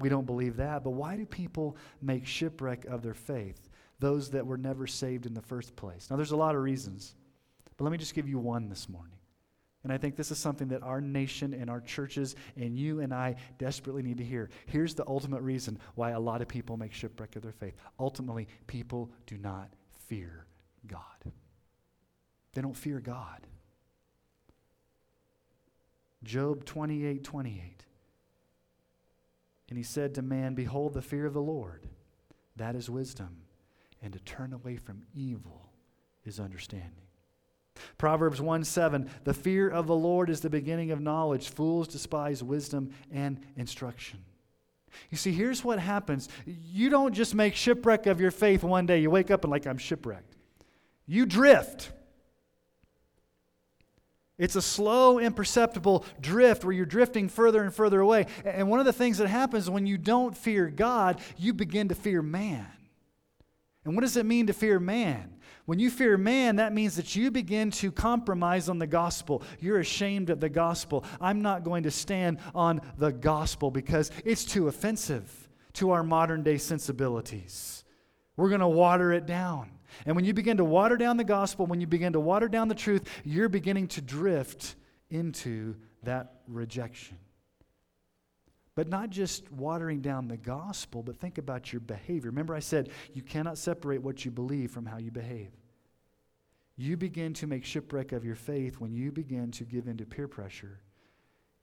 we 0.00 0.10
don't 0.10 0.26
believe 0.26 0.56
that. 0.56 0.84
But 0.84 0.90
why 0.90 1.16
do 1.16 1.24
people 1.24 1.76
make 2.02 2.26
shipwreck 2.26 2.84
of 2.84 3.02
their 3.02 3.14
faith? 3.14 3.69
Those 4.00 4.30
that 4.30 4.46
were 4.46 4.56
never 4.56 4.86
saved 4.86 5.26
in 5.26 5.34
the 5.34 5.42
first 5.42 5.76
place. 5.76 6.08
Now, 6.10 6.16
there's 6.16 6.32
a 6.32 6.36
lot 6.36 6.56
of 6.56 6.62
reasons, 6.62 7.14
but 7.76 7.84
let 7.84 7.92
me 7.92 7.98
just 7.98 8.14
give 8.14 8.28
you 8.28 8.38
one 8.38 8.68
this 8.68 8.88
morning. 8.88 9.16
And 9.82 9.92
I 9.92 9.98
think 9.98 10.16
this 10.16 10.30
is 10.30 10.38
something 10.38 10.68
that 10.68 10.82
our 10.82 11.00
nation 11.00 11.54
and 11.54 11.70
our 11.70 11.80
churches 11.80 12.36
and 12.56 12.76
you 12.76 13.00
and 13.00 13.14
I 13.14 13.36
desperately 13.58 14.02
need 14.02 14.18
to 14.18 14.24
hear. 14.24 14.50
Here's 14.66 14.94
the 14.94 15.06
ultimate 15.06 15.40
reason 15.40 15.78
why 15.94 16.10
a 16.10 16.20
lot 16.20 16.42
of 16.42 16.48
people 16.48 16.76
make 16.76 16.92
shipwreck 16.92 17.36
of 17.36 17.42
their 17.42 17.52
faith. 17.52 17.74
Ultimately, 17.98 18.48
people 18.66 19.10
do 19.26 19.38
not 19.38 19.70
fear 20.06 20.44
God. 20.86 21.32
They 22.52 22.60
don't 22.60 22.76
fear 22.76 23.00
God. 23.00 23.46
Job 26.22 26.66
28 26.66 27.24
28. 27.24 27.84
And 29.70 29.78
he 29.78 29.84
said 29.84 30.14
to 30.16 30.22
man, 30.22 30.54
Behold, 30.54 30.92
the 30.92 31.00
fear 31.00 31.24
of 31.24 31.32
the 31.32 31.40
Lord, 31.40 31.86
that 32.56 32.74
is 32.74 32.90
wisdom 32.90 33.44
and 34.02 34.12
to 34.12 34.18
turn 34.20 34.52
away 34.52 34.76
from 34.76 35.02
evil 35.14 35.70
is 36.24 36.40
understanding. 36.40 36.90
Proverbs 37.98 38.40
1 38.40 38.64
7, 38.64 39.08
the 39.24 39.34
fear 39.34 39.68
of 39.68 39.86
the 39.86 39.94
Lord 39.94 40.28
is 40.30 40.40
the 40.40 40.50
beginning 40.50 40.90
of 40.90 41.00
knowledge. 41.00 41.48
Fools 41.48 41.88
despise 41.88 42.42
wisdom 42.42 42.90
and 43.12 43.40
instruction. 43.56 44.24
You 45.10 45.16
see, 45.16 45.32
here's 45.32 45.64
what 45.64 45.78
happens. 45.78 46.28
You 46.44 46.90
don't 46.90 47.14
just 47.14 47.34
make 47.34 47.54
shipwreck 47.54 48.06
of 48.06 48.20
your 48.20 48.32
faith 48.32 48.62
one 48.64 48.86
day. 48.86 48.98
You 48.98 49.10
wake 49.10 49.30
up 49.30 49.44
and, 49.44 49.50
like, 49.50 49.66
I'm 49.66 49.78
shipwrecked. 49.78 50.36
You 51.06 51.26
drift. 51.26 51.92
It's 54.36 54.56
a 54.56 54.62
slow, 54.62 55.18
imperceptible 55.18 56.04
drift 56.20 56.64
where 56.64 56.72
you're 56.72 56.86
drifting 56.86 57.28
further 57.28 57.62
and 57.62 57.74
further 57.74 58.00
away. 58.00 58.26
And 58.44 58.68
one 58.68 58.80
of 58.80 58.86
the 58.86 58.92
things 58.92 59.18
that 59.18 59.28
happens 59.28 59.68
when 59.68 59.86
you 59.86 59.98
don't 59.98 60.36
fear 60.36 60.68
God, 60.68 61.20
you 61.36 61.52
begin 61.52 61.88
to 61.88 61.94
fear 61.94 62.22
man. 62.22 62.66
And 63.84 63.94
what 63.94 64.02
does 64.02 64.16
it 64.16 64.26
mean 64.26 64.46
to 64.46 64.52
fear 64.52 64.78
man? 64.78 65.34
When 65.64 65.78
you 65.78 65.90
fear 65.90 66.16
man, 66.16 66.56
that 66.56 66.72
means 66.72 66.96
that 66.96 67.14
you 67.14 67.30
begin 67.30 67.70
to 67.72 67.92
compromise 67.92 68.68
on 68.68 68.78
the 68.78 68.86
gospel. 68.86 69.42
You're 69.60 69.78
ashamed 69.78 70.28
of 70.30 70.40
the 70.40 70.48
gospel. 70.48 71.04
I'm 71.20 71.40
not 71.42 71.64
going 71.64 71.84
to 71.84 71.90
stand 71.90 72.38
on 72.54 72.80
the 72.98 73.12
gospel 73.12 73.70
because 73.70 74.10
it's 74.24 74.44
too 74.44 74.68
offensive 74.68 75.48
to 75.74 75.92
our 75.92 76.02
modern 76.02 76.42
day 76.42 76.58
sensibilities. 76.58 77.84
We're 78.36 78.48
going 78.48 78.60
to 78.60 78.68
water 78.68 79.12
it 79.12 79.26
down. 79.26 79.70
And 80.06 80.16
when 80.16 80.24
you 80.24 80.34
begin 80.34 80.56
to 80.58 80.64
water 80.64 80.96
down 80.96 81.16
the 81.16 81.24
gospel, 81.24 81.66
when 81.66 81.80
you 81.80 81.86
begin 81.86 82.12
to 82.14 82.20
water 82.20 82.48
down 82.48 82.68
the 82.68 82.74
truth, 82.74 83.08
you're 83.24 83.48
beginning 83.48 83.88
to 83.88 84.00
drift 84.00 84.76
into 85.10 85.76
that 86.02 86.40
rejection. 86.46 87.18
But 88.80 88.88
not 88.88 89.10
just 89.10 89.52
watering 89.52 90.00
down 90.00 90.26
the 90.26 90.38
gospel, 90.38 91.02
but 91.02 91.20
think 91.20 91.36
about 91.36 91.70
your 91.70 91.80
behavior. 91.80 92.30
Remember, 92.30 92.54
I 92.54 92.60
said 92.60 92.88
you 93.12 93.20
cannot 93.20 93.58
separate 93.58 94.00
what 94.00 94.24
you 94.24 94.30
believe 94.30 94.70
from 94.70 94.86
how 94.86 94.96
you 94.96 95.10
behave. 95.10 95.50
You 96.78 96.96
begin 96.96 97.34
to 97.34 97.46
make 97.46 97.62
shipwreck 97.62 98.12
of 98.12 98.24
your 98.24 98.36
faith 98.36 98.80
when 98.80 98.94
you 98.94 99.12
begin 99.12 99.50
to 99.50 99.64
give 99.64 99.86
in 99.86 99.98
to 99.98 100.06
peer 100.06 100.28
pressure 100.28 100.80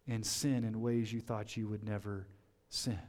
and 0.08 0.24
sin 0.24 0.64
in 0.64 0.80
ways 0.80 1.12
you 1.12 1.20
thought 1.20 1.58
you 1.58 1.68
would 1.68 1.84
never 1.84 2.28
sin. 2.70 3.00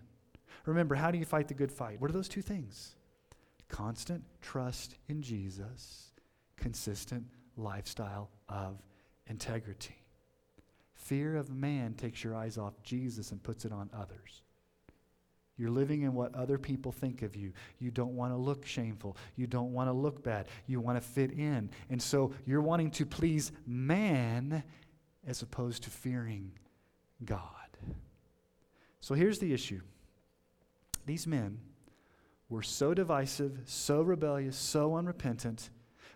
Remember, 0.64 0.94
how 0.94 1.10
do 1.10 1.18
you 1.18 1.26
fight 1.26 1.46
the 1.46 1.52
good 1.52 1.70
fight? 1.70 2.00
What 2.00 2.08
are 2.08 2.14
those 2.14 2.30
two 2.30 2.40
things? 2.40 2.96
Constant 3.68 4.24
trust 4.40 4.94
in 5.10 5.20
Jesus, 5.20 6.12
consistent 6.56 7.26
lifestyle 7.58 8.30
of 8.48 8.80
integrity. 9.26 9.96
Fear 11.08 11.36
of 11.36 11.48
man 11.48 11.94
takes 11.94 12.22
your 12.22 12.36
eyes 12.36 12.58
off 12.58 12.82
Jesus 12.82 13.32
and 13.32 13.42
puts 13.42 13.64
it 13.64 13.72
on 13.72 13.88
others. 13.94 14.42
You're 15.56 15.70
living 15.70 16.02
in 16.02 16.12
what 16.12 16.34
other 16.34 16.58
people 16.58 16.92
think 16.92 17.22
of 17.22 17.34
you. 17.34 17.54
You 17.78 17.90
don't 17.90 18.14
want 18.14 18.34
to 18.34 18.36
look 18.36 18.66
shameful. 18.66 19.16
You 19.34 19.46
don't 19.46 19.72
want 19.72 19.88
to 19.88 19.94
look 19.94 20.22
bad. 20.22 20.48
You 20.66 20.80
want 20.80 21.00
to 21.02 21.08
fit 21.08 21.32
in. 21.32 21.70
And 21.88 22.00
so 22.00 22.34
you're 22.44 22.60
wanting 22.60 22.90
to 22.92 23.06
please 23.06 23.52
man 23.66 24.62
as 25.26 25.40
opposed 25.40 25.84
to 25.84 25.90
fearing 25.90 26.52
God. 27.24 27.42
So 29.00 29.14
here's 29.14 29.38
the 29.38 29.54
issue 29.54 29.80
these 31.06 31.26
men 31.26 31.58
were 32.50 32.62
so 32.62 32.92
divisive, 32.92 33.60
so 33.64 34.02
rebellious, 34.02 34.58
so 34.58 34.94
unrepentant. 34.94 35.70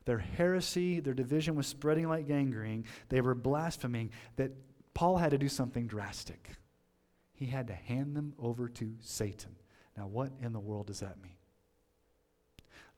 Their 0.04 0.18
heresy, 0.18 1.00
their 1.00 1.14
division 1.14 1.54
was 1.54 1.66
spreading 1.66 2.08
like 2.08 2.26
gangrene. 2.26 2.84
They 3.08 3.22
were 3.22 3.34
blaspheming 3.34 4.10
that 4.36 4.52
Paul 4.94 5.18
had 5.18 5.30
to 5.30 5.38
do 5.38 5.48
something 5.48 5.86
drastic. 5.86 6.50
He 7.34 7.46
had 7.46 7.66
to 7.68 7.74
hand 7.74 8.14
them 8.16 8.34
over 8.38 8.68
to 8.68 8.94
Satan. 9.00 9.56
Now, 9.96 10.06
what 10.06 10.32
in 10.40 10.52
the 10.52 10.60
world 10.60 10.86
does 10.86 11.00
that 11.00 11.22
mean? 11.22 11.36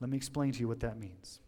Let 0.00 0.10
me 0.10 0.16
explain 0.16 0.52
to 0.52 0.60
you 0.60 0.68
what 0.68 0.80
that 0.80 0.98
means. 0.98 1.40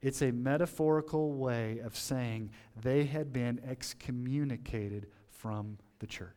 It's 0.00 0.22
a 0.22 0.30
metaphorical 0.30 1.32
way 1.32 1.78
of 1.78 1.96
saying 1.96 2.50
they 2.80 3.04
had 3.04 3.32
been 3.32 3.60
excommunicated 3.66 5.08
from 5.28 5.78
the 5.98 6.06
church. 6.06 6.34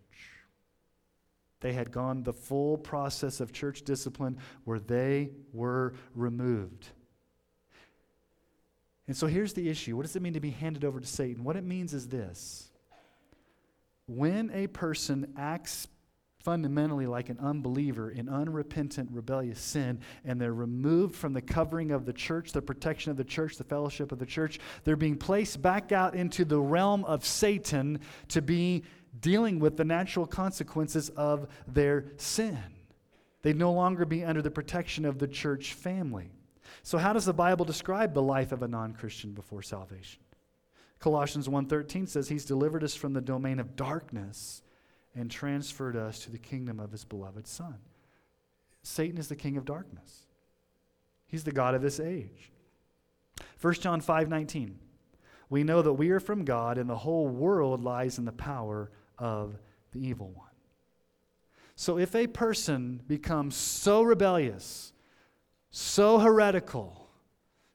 They 1.59 1.73
had 1.73 1.91
gone 1.91 2.23
the 2.23 2.33
full 2.33 2.77
process 2.77 3.39
of 3.39 3.53
church 3.53 3.83
discipline 3.83 4.37
where 4.63 4.79
they 4.79 5.31
were 5.53 5.93
removed. 6.15 6.89
And 9.07 9.15
so 9.15 9.27
here's 9.27 9.53
the 9.53 9.69
issue 9.69 9.95
what 9.95 10.03
does 10.05 10.15
it 10.15 10.21
mean 10.21 10.33
to 10.33 10.39
be 10.39 10.51
handed 10.51 10.83
over 10.83 10.99
to 10.99 11.07
Satan? 11.07 11.43
What 11.43 11.55
it 11.55 11.63
means 11.63 11.93
is 11.93 12.07
this 12.07 12.71
when 14.15 14.51
a 14.53 14.67
person 14.67 15.33
acts 15.37 15.87
fundamentally 16.43 17.05
like 17.05 17.29
an 17.29 17.37
unbeliever 17.39 18.09
in 18.09 18.27
unrepentant, 18.27 19.09
rebellious 19.11 19.59
sin, 19.59 19.99
and 20.25 20.41
they're 20.41 20.53
removed 20.53 21.15
from 21.15 21.33
the 21.33 21.41
covering 21.41 21.91
of 21.91 22.05
the 22.05 22.13
church, 22.13 22.51
the 22.51 22.61
protection 22.61 23.11
of 23.11 23.17
the 23.17 23.23
church, 23.23 23.57
the 23.57 23.63
fellowship 23.63 24.11
of 24.11 24.19
the 24.19 24.25
church, 24.25 24.59
they're 24.83 24.95
being 24.95 25.17
placed 25.17 25.61
back 25.61 25.91
out 25.91 26.15
into 26.15 26.43
the 26.43 26.59
realm 26.59 27.05
of 27.05 27.25
Satan 27.25 27.99
to 28.29 28.41
be 28.41 28.83
dealing 29.19 29.59
with 29.59 29.77
the 29.77 29.85
natural 29.85 30.25
consequences 30.25 31.09
of 31.09 31.47
their 31.67 32.05
sin. 32.17 32.57
They'd 33.43 33.57
no 33.57 33.71
longer 33.71 34.05
be 34.05 34.23
under 34.23 34.41
the 34.41 34.51
protection 34.51 35.05
of 35.05 35.19
the 35.19 35.27
church 35.27 35.73
family. 35.73 36.31
So, 36.83 36.97
how 36.97 37.13
does 37.13 37.25
the 37.25 37.33
Bible 37.33 37.65
describe 37.65 38.13
the 38.13 38.21
life 38.21 38.51
of 38.51 38.63
a 38.63 38.67
non 38.67 38.93
Christian 38.93 39.33
before 39.33 39.61
salvation? 39.61 40.21
Colossians 41.01 41.49
1:13 41.49 42.07
says 42.07 42.29
he's 42.29 42.45
delivered 42.45 42.83
us 42.83 42.93
from 42.95 43.13
the 43.13 43.21
domain 43.21 43.59
of 43.59 43.75
darkness 43.75 44.61
and 45.15 45.29
transferred 45.29 45.95
us 45.95 46.19
to 46.19 46.31
the 46.31 46.37
kingdom 46.37 46.79
of 46.79 46.91
his 46.91 47.03
beloved 47.03 47.47
son. 47.47 47.79
Satan 48.83 49.17
is 49.17 49.27
the 49.27 49.35
king 49.35 49.57
of 49.57 49.65
darkness. 49.65 50.27
He's 51.25 51.43
the 51.43 51.51
god 51.51 51.73
of 51.73 51.81
this 51.81 51.99
age. 51.99 52.51
1 53.59 53.73
John 53.81 53.99
5:19 53.99 54.77
We 55.49 55.63
know 55.63 55.81
that 55.81 55.93
we 55.93 56.11
are 56.11 56.19
from 56.19 56.45
God 56.45 56.77
and 56.77 56.89
the 56.89 56.97
whole 56.97 57.27
world 57.27 57.81
lies 57.81 58.19
in 58.19 58.25
the 58.25 58.31
power 58.31 58.91
of 59.17 59.59
the 59.91 60.07
evil 60.07 60.29
one. 60.29 60.51
So 61.75 61.97
if 61.97 62.13
a 62.13 62.27
person 62.27 63.01
becomes 63.07 63.55
so 63.55 64.03
rebellious, 64.03 64.93
so 65.71 66.19
heretical, 66.19 67.00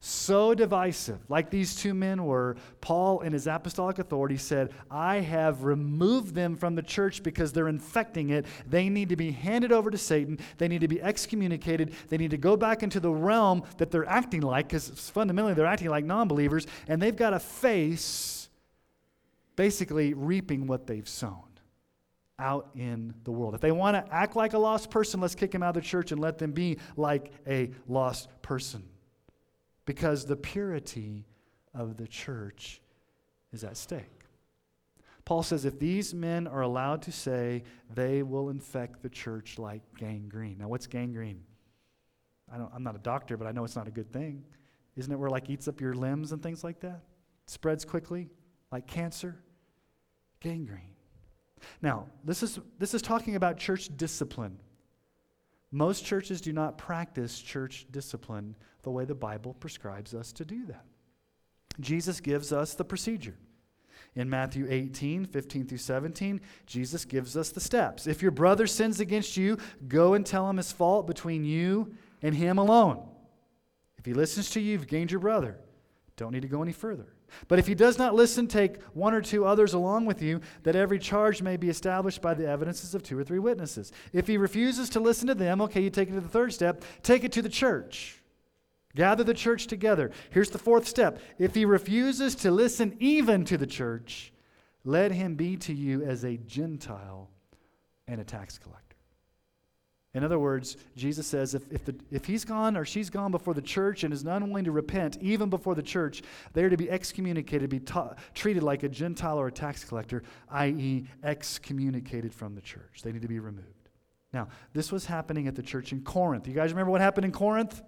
so 0.07 0.55
divisive, 0.55 1.19
like 1.29 1.51
these 1.51 1.75
two 1.75 1.92
men 1.92 2.25
were, 2.25 2.57
Paul, 2.81 3.23
in 3.23 3.33
his 3.33 3.49
apostolic 3.49 3.99
authority, 3.99 4.37
said, 4.37 4.71
I 4.88 5.16
have 5.16 5.64
removed 5.64 6.33
them 6.33 6.55
from 6.55 6.77
the 6.77 6.83
church 6.83 7.25
because 7.25 7.53
they're 7.53 7.66
infecting 7.66 8.31
it. 8.31 8.47
They 8.69 8.88
need 8.88 9.09
to 9.09 9.16
be 9.16 9.33
handed 9.33 9.73
over 9.73 9.90
to 9.90 9.99
Satan. 9.99 10.38
They 10.59 10.69
need 10.69 10.83
to 10.83 10.88
be 10.88 11.03
excommunicated. 11.03 11.92
They 12.09 12.19
need 12.19 12.31
to 12.31 12.37
go 12.37 12.57
back 12.57 12.85
into 12.85 13.01
the 13.01 13.11
realm 13.11 13.64
that 13.79 13.90
they're 13.90 14.09
acting 14.09 14.42
like, 14.42 14.69
because 14.69 14.88
fundamentally 14.88 15.55
they're 15.55 15.66
acting 15.66 15.88
like 15.88 16.05
non 16.05 16.29
believers, 16.29 16.69
and 16.87 17.03
they've 17.03 17.16
got 17.16 17.31
to 17.31 17.40
face 17.40 18.49
basically 19.57 20.14
reaping 20.14 20.69
what 20.69 20.87
they've 20.87 21.09
sown 21.09 21.42
out 22.38 22.71
in 22.77 23.12
the 23.25 23.33
world. 23.33 23.57
If 23.57 23.61
they 23.61 23.73
want 23.73 23.97
to 23.97 24.14
act 24.14 24.37
like 24.37 24.53
a 24.53 24.59
lost 24.59 24.88
person, 24.88 25.21
let's 25.21 25.35
kick 25.35 25.51
them 25.51 25.64
out 25.64 25.77
of 25.77 25.83
the 25.83 25.88
church 25.88 26.12
and 26.12 26.21
let 26.21 26.38
them 26.38 26.53
be 26.53 26.79
like 26.97 27.33
a 27.49 27.73
lost 27.88 28.29
person 28.42 28.85
because 29.87 30.27
the 30.27 30.37
purity 30.37 31.25
of 31.72 31.96
the 31.96 32.07
church 32.07 32.83
is 33.53 33.64
at 33.64 33.77
stake. 33.77 34.25
Paul 35.25 35.42
says 35.42 35.64
if 35.64 35.79
these 35.79 36.14
men 36.14 36.46
are 36.46 36.61
allowed 36.61 37.03
to 37.03 37.12
say, 37.12 37.64
they 37.92 38.22
will 38.22 38.51
infect 38.51 39.03
the 39.03 39.09
church 39.09 39.59
like 39.59 39.83
gangrene. 39.99 40.59
Now, 40.59 40.68
what's 40.68 40.87
gangrene? 40.87 41.42
I 42.53 42.59
don't, 42.59 42.70
I'm 42.72 42.85
not 42.85 42.94
a 42.94 43.01
doctor, 43.01 43.37
but 43.37 43.49
I 43.49 43.53
know 43.53 43.64
it's 43.64 43.75
not 43.75 43.88
a 43.88 43.90
good 43.90 44.12
thing. 44.12 44.44
Isn't 44.94 45.12
it 45.12 45.16
where 45.16 45.31
like 45.31 45.51
eats 45.51 45.66
up 45.66 45.81
your 45.81 45.94
limbs 45.94 46.31
and 46.31 46.42
things 46.42 46.62
like 46.62 46.81
that? 46.81 47.03
It 47.44 47.51
spreads 47.51 47.85
quickly, 47.85 48.29
like 48.70 48.87
cancer? 48.87 49.37
Gangrene. 50.40 50.94
Now, 51.83 52.07
this 52.25 52.42
is, 52.42 52.61
this 52.79 52.94
is 52.94 53.03
talking 53.03 53.35
about 53.35 53.57
church 53.57 53.90
discipline. 53.96 54.59
Most 55.72 56.05
churches 56.05 56.40
do 56.40 56.53
not 56.53 56.79
practice 56.79 57.40
church 57.40 57.87
discipline 57.90 58.55
the 58.87 58.90
way 58.92 59.05
the 59.05 59.16
Bible 59.16 59.53
prescribes 59.53 60.14
us 60.14 60.31
to 60.31 60.44
do 60.44 60.64
that. 60.66 60.85
Jesus 61.81 62.20
gives 62.20 62.53
us 62.53 62.75
the 62.75 62.85
procedure. 62.85 63.35
In 64.14 64.31
Matthew 64.31 64.68
18, 64.70 65.25
15 65.25 65.66
through 65.66 65.79
17, 65.79 66.40
Jesus 66.66 67.05
gives 67.05 67.37
us 67.37 67.51
the 67.51 67.61
steps. 67.61 68.07
If 68.07 68.22
your 68.22 68.31
brother 68.31 68.68
sins 68.68 69.01
against 69.01 69.37
you, 69.37 69.59
go 69.88 70.14
and 70.14 70.25
tell 70.25 70.49
him 70.49 70.59
his 70.59 70.70
fault 70.70 71.09
between 71.09 71.44
you 71.44 71.96
and 72.22 72.33
him 72.33 72.59
alone. 72.59 73.05
If 73.99 74.07
he 74.07 74.14
listens 74.14 74.51
to 74.51 74.61
you, 74.61 74.75
you've 74.75 74.87
gained 74.87 75.11
your 75.11 75.18
brother. 75.18 75.59
Don't 76.16 76.31
need 76.31 76.42
to 76.42 76.49
go 76.49 76.62
any 76.62 76.72
further. 76.72 77.09
But 77.49 77.59
if 77.59 77.66
he 77.66 77.75
does 77.75 77.99
not 77.99 78.14
listen, 78.14 78.46
take 78.46 78.81
one 78.94 79.14
or 79.14 79.20
two 79.20 79.44
others 79.44 79.75
along 79.75 80.07
with 80.07 80.22
you, 80.22 80.40
that 80.62 80.77
every 80.77 81.01
charge 81.01 81.42
may 81.42 81.57
be 81.57 81.70
established 81.70 82.22
by 82.22 82.35
the 82.35 82.49
evidences 82.49 82.94
of 82.94 83.03
two 83.03 83.18
or 83.18 83.25
three 83.25 83.40
witnesses. 83.40 83.90
If 84.12 84.29
he 84.29 84.38
refuses 84.38 84.88
to 84.90 85.01
listen 85.01 85.27
to 85.27 85.35
them, 85.35 85.61
okay, 85.62 85.81
you 85.81 85.90
take 85.90 86.09
it 86.09 86.12
to 86.12 86.20
the 86.20 86.29
third 86.29 86.53
step, 86.53 86.85
take 87.03 87.25
it 87.25 87.33
to 87.33 87.42
the 87.42 87.49
church. 87.49 88.22
Gather 88.97 89.23
the 89.23 89.35
church 89.35 89.67
together. 89.69 90.11
Here's 90.31 90.51
the 90.51 90.59
fourth 90.59 90.89
step. 90.89 91.21
If 91.39 91.55
he 91.55 91.65
refuses 91.65 92.35
to 92.37 92.51
listen 92.51 92.97
even 92.99 93.45
to 93.45 93.59
the 93.59 93.67
church, 93.67 94.33
let 94.85 95.13
him 95.13 95.37
be 95.37 95.57
to 95.59 95.75
you 95.75 96.03
as 96.03 96.25
a 96.25 96.39
Gentile 96.39 97.29
and 98.09 98.21
a 98.21 98.25
tax 98.25 98.59
collector. 98.59 98.97
In 100.15 100.25
other 100.25 100.39
words, 100.39 100.79
Jesus 100.97 101.27
says 101.27 101.55
if, 101.55 101.71
if, 101.71 101.85
the, 101.85 101.95
if 102.11 102.25
he's 102.25 102.47
gone 102.47 102.75
or 102.75 102.87
she's 102.87 103.11
gone 103.11 103.31
before 103.31 103.53
the 103.53 103.61
church 103.61 104.03
and 104.03 104.15
is 104.15 104.25
not 104.25 104.41
willing 104.41 104.65
to 104.65 104.73
repent, 104.73 105.19
even 105.21 105.51
before 105.51 105.75
the 105.75 105.83
church, 105.83 106.23
they 106.55 106.65
are 106.65 106.71
to 106.71 106.77
be 106.79 106.91
excommunicated, 106.91 107.69
be 107.69 107.81
ta- 107.81 108.15
treated 108.33 108.63
like 108.63 108.83
a 108.83 108.89
Gentile 108.89 109.39
or 109.39 109.49
a 109.49 109.53
tax 109.53 109.85
collector, 109.85 110.23
i.e., 110.49 111.05
excommunicated 111.23 112.33
from 112.33 112.55
the 112.55 112.63
church. 112.63 113.03
They 113.05 113.13
need 113.13 113.23
to 113.23 113.29
be 113.29 113.41
removed. 113.41 113.91
Now, 114.33 114.49
this 114.73 114.91
was 114.91 115.05
happening 115.05 115.49
at 115.49 115.55
the 115.55 115.63
church 115.63 115.93
in 115.93 116.01
Corinth. 116.01 116.49
You 116.49 116.55
guys 116.55 116.71
remember 116.71 116.93
what 116.93 117.03
happened 117.03 117.27
in 117.27 117.33
Corinth? 117.33 117.83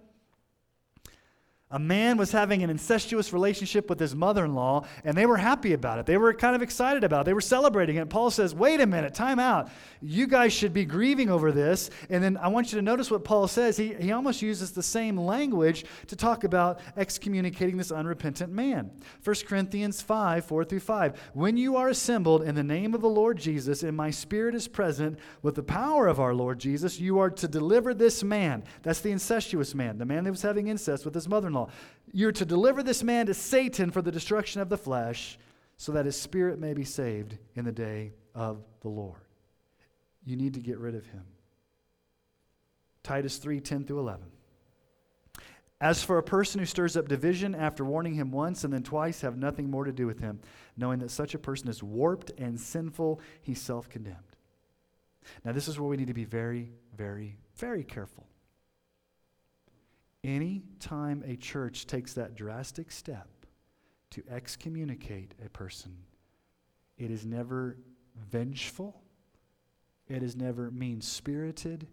A 1.70 1.78
man 1.78 2.16
was 2.16 2.33
having 2.33 2.62
an 2.62 2.70
incestuous 2.70 3.31
relationship 3.31 3.90
with 3.90 4.00
his 4.00 4.14
mother 4.14 4.46
in 4.46 4.54
law, 4.54 4.87
and 5.04 5.14
they 5.14 5.26
were 5.26 5.37
happy 5.37 5.74
about 5.74 5.98
it. 5.98 6.07
They 6.07 6.16
were 6.16 6.33
kind 6.33 6.57
of 6.57 6.62
excited 6.62 7.04
about 7.04 7.22
it. 7.22 7.24
They 7.26 7.35
were 7.35 7.42
celebrating 7.42 7.96
it. 7.96 8.09
Paul 8.09 8.31
says, 8.31 8.54
Wait 8.54 8.81
a 8.81 8.87
minute, 8.87 9.12
time 9.12 9.38
out. 9.38 9.68
You 10.00 10.26
guys 10.26 10.54
should 10.54 10.72
be 10.72 10.87
grieving 10.87 11.28
over 11.28 11.52
this. 11.52 11.90
And 12.09 12.24
then 12.24 12.38
I 12.38 12.48
want 12.48 12.72
you 12.72 12.78
to 12.78 12.83
notice 12.83 13.11
what 13.11 13.22
Paul 13.22 13.48
says. 13.48 13.76
He, 13.76 13.92
he 13.92 14.12
almost 14.12 14.40
uses 14.40 14.72
the 14.72 14.83
same 14.83 15.18
language 15.18 15.85
to 16.07 16.16
talk 16.16 16.42
about 16.44 16.81
excommunicating 16.96 17.76
this 17.76 17.92
unrepentant 17.92 18.50
man. 18.50 18.90
1 19.22 19.37
Corinthians 19.46 20.00
5 20.00 20.46
4 20.46 20.64
through 20.64 20.81
5. 20.81 21.20
When 21.35 21.59
you 21.59 21.76
are 21.76 21.90
assembled 21.90 22.44
in 22.44 22.54
the 22.54 22.64
name 22.64 22.94
of 22.94 23.02
the 23.02 23.11
Lord 23.11 23.37
Jesus, 23.37 23.83
and 23.83 23.94
my 23.94 24.11
spirit 24.11 24.54
is 24.54 24.68
present 24.68 25.18
with 25.42 25.54
the 25.54 25.62
power 25.62 26.07
of 26.07 26.18
our 26.18 26.35
Lord 26.35 26.61
Jesus, 26.61 26.98
you 26.98 27.18
are 27.18 27.28
to 27.28 27.46
deliver 27.46 27.92
this 27.92 28.24
man. 28.24 28.64
That's 28.83 29.00
the 29.00 29.11
incestuous 29.11 29.74
man, 29.74 29.98
the 29.98 30.07
man 30.07 30.24
that 30.24 30.31
was 30.31 30.40
having 30.40 30.68
incest 30.68 31.04
with 31.04 31.14
his 31.14 31.28
mother 31.28 31.48
in 31.48 31.52
law 31.52 31.58
you're 32.12 32.33
to 32.33 32.44
deliver 32.44 32.83
this 32.83 33.03
man 33.03 33.27
to 33.27 33.35
Satan 33.35 33.90
for 33.90 34.03
the 34.03 34.12
destruction 34.12 34.61
of 34.61 34.68
the 34.68 34.79
flesh, 34.79 35.38
so 35.77 35.92
that 35.92 36.07
his 36.07 36.21
spirit 36.21 36.59
may 36.59 36.75
be 36.75 36.85
saved 36.85 37.38
in 37.55 37.64
the 37.64 37.73
day 37.73 38.12
of 38.35 38.64
the 38.81 38.88
Lord. 38.88 39.21
You 40.25 40.37
need 40.37 40.55
to 40.55 40.61
get 40.61 40.79
rid 40.79 40.94
of 40.94 41.07
him. 41.07 41.25
Titus 43.03 43.38
3 43.38 43.61
10 43.61 43.85
through 43.85 44.01
11. 44.01 44.27
As 45.81 46.03
for 46.03 46.18
a 46.18 46.23
person 46.23 46.59
who 46.59 46.66
stirs 46.66 46.97
up 46.97 47.07
division 47.07 47.55
after 47.55 47.85
warning 47.85 48.14
him 48.14 48.33
once 48.33 48.64
and 48.64 48.73
then 48.73 48.83
twice, 48.83 49.21
have 49.21 49.37
nothing 49.37 49.71
more 49.71 49.85
to 49.85 49.92
do 49.92 50.07
with 50.07 50.18
him, 50.18 50.40
knowing 50.77 50.99
that 50.99 51.11
such 51.11 51.35
a 51.35 51.38
person 51.38 51.68
is 51.68 51.83
warped 51.83 52.33
and 52.37 52.61
sinful, 52.61 53.21
he's 53.40 53.61
self 53.61 53.88
condemned. 53.88 54.16
Now, 55.44 55.53
this 55.53 55.68
is 55.68 55.79
where 55.79 55.88
we 55.88 55.97
need 55.97 56.09
to 56.09 56.14
be 56.14 56.25
very, 56.25 56.73
very, 56.97 57.37
very 57.57 57.85
careful. 57.85 58.27
Any 60.24 60.64
time 60.81 61.22
a 61.26 61.37
church 61.37 61.87
takes 61.87 62.14
that 62.14 62.35
drastic 62.35 62.90
step 62.90 63.28
to 64.11 64.22
excommunicate 64.31 65.35
a 65.44 65.48
person, 65.48 65.96
it 66.96 67.11
is 67.11 67.24
never 67.24 67.76
vengeful, 68.31 69.02
it 70.09 70.22
is 70.22 70.35
never 70.35 70.70
mean 70.70 71.00
spirited, 71.00 71.87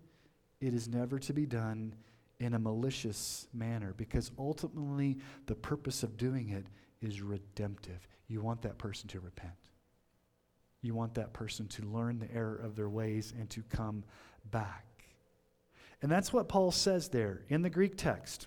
it 0.59 0.73
is 0.73 0.88
never 0.88 1.19
to 1.19 1.33
be 1.33 1.45
done 1.45 1.93
in 2.39 2.53
a 2.53 2.59
malicious 2.59 3.47
manner 3.53 3.93
because 3.95 4.31
ultimately 4.38 5.17
the 5.45 5.55
purpose 5.55 6.03
of 6.03 6.17
doing 6.17 6.49
it 6.49 6.65
is 7.01 7.21
redemptive. 7.21 8.07
You 8.27 8.41
want 8.41 8.61
that 8.63 8.77
person 8.77 9.07
to 9.09 9.19
repent. 9.19 9.51
You 10.81 10.95
want 10.95 11.15
that 11.15 11.33
person 11.33 11.67
to 11.69 11.83
learn 11.83 12.19
the 12.19 12.33
error 12.33 12.55
of 12.55 12.75
their 12.75 12.89
ways 12.89 13.33
and 13.38 13.49
to 13.51 13.63
come 13.63 14.03
back. 14.51 14.94
And 16.05 16.11
that's 16.11 16.31
what 16.31 16.47
Paul 16.47 16.69
says 16.69 17.07
there 17.07 17.41
in 17.49 17.63
the 17.63 17.69
Greek 17.71 17.97
text. 17.97 18.45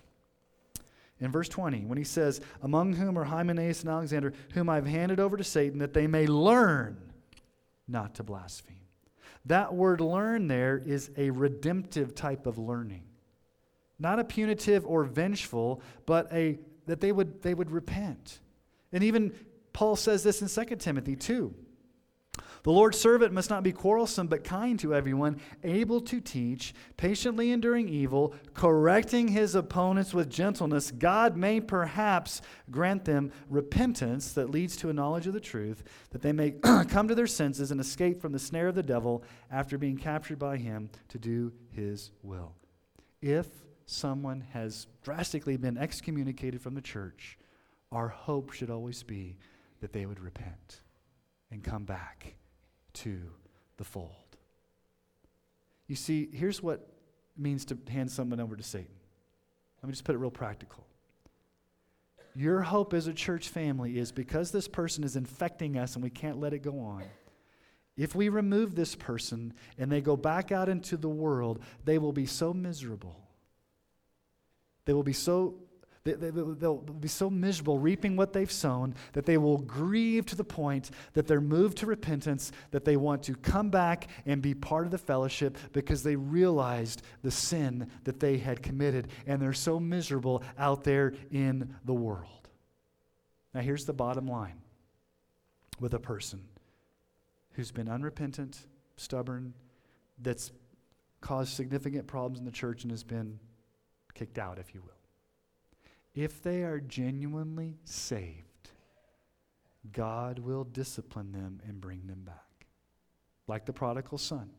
In 1.19 1.29
verse 1.29 1.49
20, 1.49 1.83
when 1.87 1.97
he 1.97 2.05
says, 2.05 2.39
Among 2.61 2.93
whom 2.93 3.19
are 3.19 3.25
Hymenaeus 3.25 3.81
and 3.81 3.89
Alexander, 3.89 4.31
whom 4.53 4.69
I've 4.69 4.85
handed 4.85 5.19
over 5.19 5.35
to 5.35 5.43
Satan, 5.43 5.79
that 5.79 5.93
they 5.93 6.07
may 6.07 6.25
learn 6.25 6.95
not 7.85 8.15
to 8.15 8.23
blaspheme. 8.23 8.87
That 9.45 9.73
word 9.73 9.99
learn 9.99 10.47
there 10.47 10.77
is 10.77 11.11
a 11.17 11.31
redemptive 11.31 12.15
type 12.15 12.45
of 12.45 12.57
learning. 12.57 13.03
Not 13.99 14.19
a 14.19 14.23
punitive 14.23 14.85
or 14.85 15.03
vengeful, 15.03 15.81
but 16.05 16.31
a 16.31 16.59
that 16.85 17.01
they 17.01 17.11
would 17.11 17.41
they 17.41 17.53
would 17.53 17.71
repent. 17.71 18.39
And 18.93 19.03
even 19.03 19.33
Paul 19.73 19.97
says 19.97 20.23
this 20.23 20.41
in 20.41 20.47
2 20.47 20.77
Timothy 20.77 21.17
2. 21.17 21.53
The 22.63 22.71
Lord's 22.71 22.99
servant 22.99 23.33
must 23.33 23.49
not 23.49 23.63
be 23.63 23.71
quarrelsome, 23.71 24.27
but 24.27 24.43
kind 24.43 24.77
to 24.79 24.93
everyone, 24.93 25.39
able 25.63 26.01
to 26.01 26.19
teach, 26.19 26.73
patiently 26.97 27.51
enduring 27.51 27.87
evil, 27.87 28.33
correcting 28.53 29.29
his 29.29 29.55
opponents 29.55 30.13
with 30.13 30.29
gentleness. 30.29 30.91
God 30.91 31.37
may 31.37 31.61
perhaps 31.61 32.41
grant 32.69 33.05
them 33.05 33.31
repentance 33.49 34.33
that 34.33 34.49
leads 34.49 34.75
to 34.77 34.89
a 34.89 34.93
knowledge 34.93 35.27
of 35.27 35.33
the 35.33 35.39
truth, 35.39 35.83
that 36.11 36.21
they 36.21 36.33
may 36.33 36.51
come 36.61 37.07
to 37.07 37.15
their 37.15 37.27
senses 37.27 37.71
and 37.71 37.79
escape 37.79 38.21
from 38.21 38.33
the 38.33 38.39
snare 38.39 38.67
of 38.67 38.75
the 38.75 38.83
devil 38.83 39.23
after 39.49 39.77
being 39.77 39.97
captured 39.97 40.39
by 40.39 40.57
him 40.57 40.89
to 41.07 41.17
do 41.17 41.53
his 41.71 42.11
will. 42.23 42.55
If 43.21 43.47
someone 43.85 44.41
has 44.51 44.87
drastically 45.01 45.55
been 45.57 45.77
excommunicated 45.77 46.61
from 46.61 46.75
the 46.75 46.81
church, 46.81 47.37
our 47.91 48.09
hope 48.09 48.51
should 48.51 48.69
always 48.69 49.01
be 49.01 49.37
that 49.79 49.93
they 49.93 50.05
would 50.05 50.19
repent 50.19 50.81
and 51.51 51.63
come 51.63 51.85
back 51.85 52.35
to 52.93 53.19
the 53.77 53.83
fold. 53.83 54.09
You 55.87 55.95
see, 55.95 56.29
here's 56.31 56.61
what 56.61 56.79
it 56.79 57.41
means 57.41 57.65
to 57.65 57.77
hand 57.89 58.11
someone 58.11 58.39
over 58.39 58.55
to 58.55 58.63
Satan. 58.63 58.93
Let 59.81 59.87
me 59.87 59.93
just 59.93 60.03
put 60.03 60.15
it 60.15 60.19
real 60.19 60.31
practical. 60.31 60.85
Your 62.35 62.61
hope 62.61 62.93
as 62.93 63.07
a 63.07 63.13
church 63.13 63.49
family 63.49 63.97
is 63.97 64.11
because 64.11 64.51
this 64.51 64.67
person 64.67 65.03
is 65.03 65.15
infecting 65.15 65.77
us 65.77 65.95
and 65.95 66.03
we 66.03 66.09
can't 66.09 66.39
let 66.39 66.53
it 66.53 66.59
go 66.59 66.79
on. 66.79 67.03
If 67.97 68.15
we 68.15 68.29
remove 68.29 68.75
this 68.75 68.95
person 68.95 69.53
and 69.77 69.91
they 69.91 69.99
go 69.99 70.15
back 70.15 70.51
out 70.51 70.69
into 70.69 70.95
the 70.95 71.09
world, 71.09 71.59
they 71.83 71.97
will 71.97 72.13
be 72.13 72.25
so 72.25 72.53
miserable. 72.53 73.19
They 74.85 74.93
will 74.93 75.03
be 75.03 75.13
so 75.13 75.55
They, 76.03 76.13
they, 76.13 76.29
they'll 76.29 76.77
be 76.77 77.07
so 77.07 77.29
miserable 77.29 77.77
reaping 77.77 78.15
what 78.15 78.31
they've 78.31 78.51
sown 78.51 78.95
that 79.13 79.25
they 79.25 79.37
will 79.37 79.57
grieve 79.57 80.25
to 80.27 80.35
the 80.35 80.43
point 80.43 80.91
that 81.13 81.27
they're 81.27 81.41
moved 81.41 81.79
to 81.79 81.85
repentance, 81.85 82.51
that 82.71 82.85
they 82.85 82.95
want 82.95 83.23
to 83.23 83.35
come 83.35 83.69
back 83.69 84.07
and 84.25 84.41
be 84.41 84.53
part 84.53 84.85
of 84.85 84.91
the 84.91 84.97
fellowship 84.97 85.57
because 85.73 86.03
they 86.03 86.15
realized 86.15 87.01
the 87.21 87.31
sin 87.31 87.89
that 88.05 88.19
they 88.19 88.37
had 88.37 88.63
committed. 88.63 89.09
And 89.27 89.41
they're 89.41 89.53
so 89.53 89.79
miserable 89.79 90.43
out 90.57 90.83
there 90.83 91.13
in 91.31 91.75
the 91.83 91.93
world. 91.93 92.49
Now, 93.53 93.61
here's 93.61 93.85
the 93.85 93.93
bottom 93.93 94.27
line 94.27 94.61
with 95.79 95.93
a 95.93 95.99
person 95.99 96.43
who's 97.53 97.71
been 97.71 97.89
unrepentant, 97.89 98.59
stubborn, 98.95 99.53
that's 100.21 100.51
caused 101.19 101.53
significant 101.53 102.07
problems 102.07 102.39
in 102.39 102.45
the 102.45 102.51
church 102.51 102.83
and 102.83 102.91
has 102.91 103.03
been 103.03 103.39
kicked 104.13 104.37
out, 104.37 104.59
if 104.59 104.73
you 104.73 104.81
will. 104.81 104.98
If 106.19 106.43
they 106.43 106.63
are 106.63 106.81
genuinely 106.81 107.77
saved, 107.85 108.71
God 109.93 110.37
will 110.37 110.65
discipline 110.65 111.31
them 111.31 111.61
and 111.65 111.79
bring 111.79 112.07
them 112.07 112.23
back. 112.25 112.67
Like 113.47 113.65
the 113.65 113.71
prodigal 113.71 114.17
son. 114.17 114.49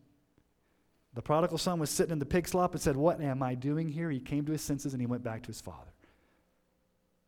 The 1.12 1.20
prodigal 1.20 1.58
son 1.58 1.78
was 1.78 1.90
sitting 1.90 2.12
in 2.12 2.18
the 2.18 2.24
pig 2.24 2.48
slop 2.48 2.72
and 2.72 2.80
said, 2.80 2.96
What 2.96 3.20
am 3.20 3.42
I 3.42 3.56
doing 3.56 3.90
here? 3.90 4.10
He 4.10 4.20
came 4.20 4.46
to 4.46 4.52
his 4.52 4.62
senses 4.62 4.94
and 4.94 5.02
he 5.02 5.06
went 5.06 5.22
back 5.22 5.42
to 5.42 5.48
his 5.48 5.60
father. 5.60 5.92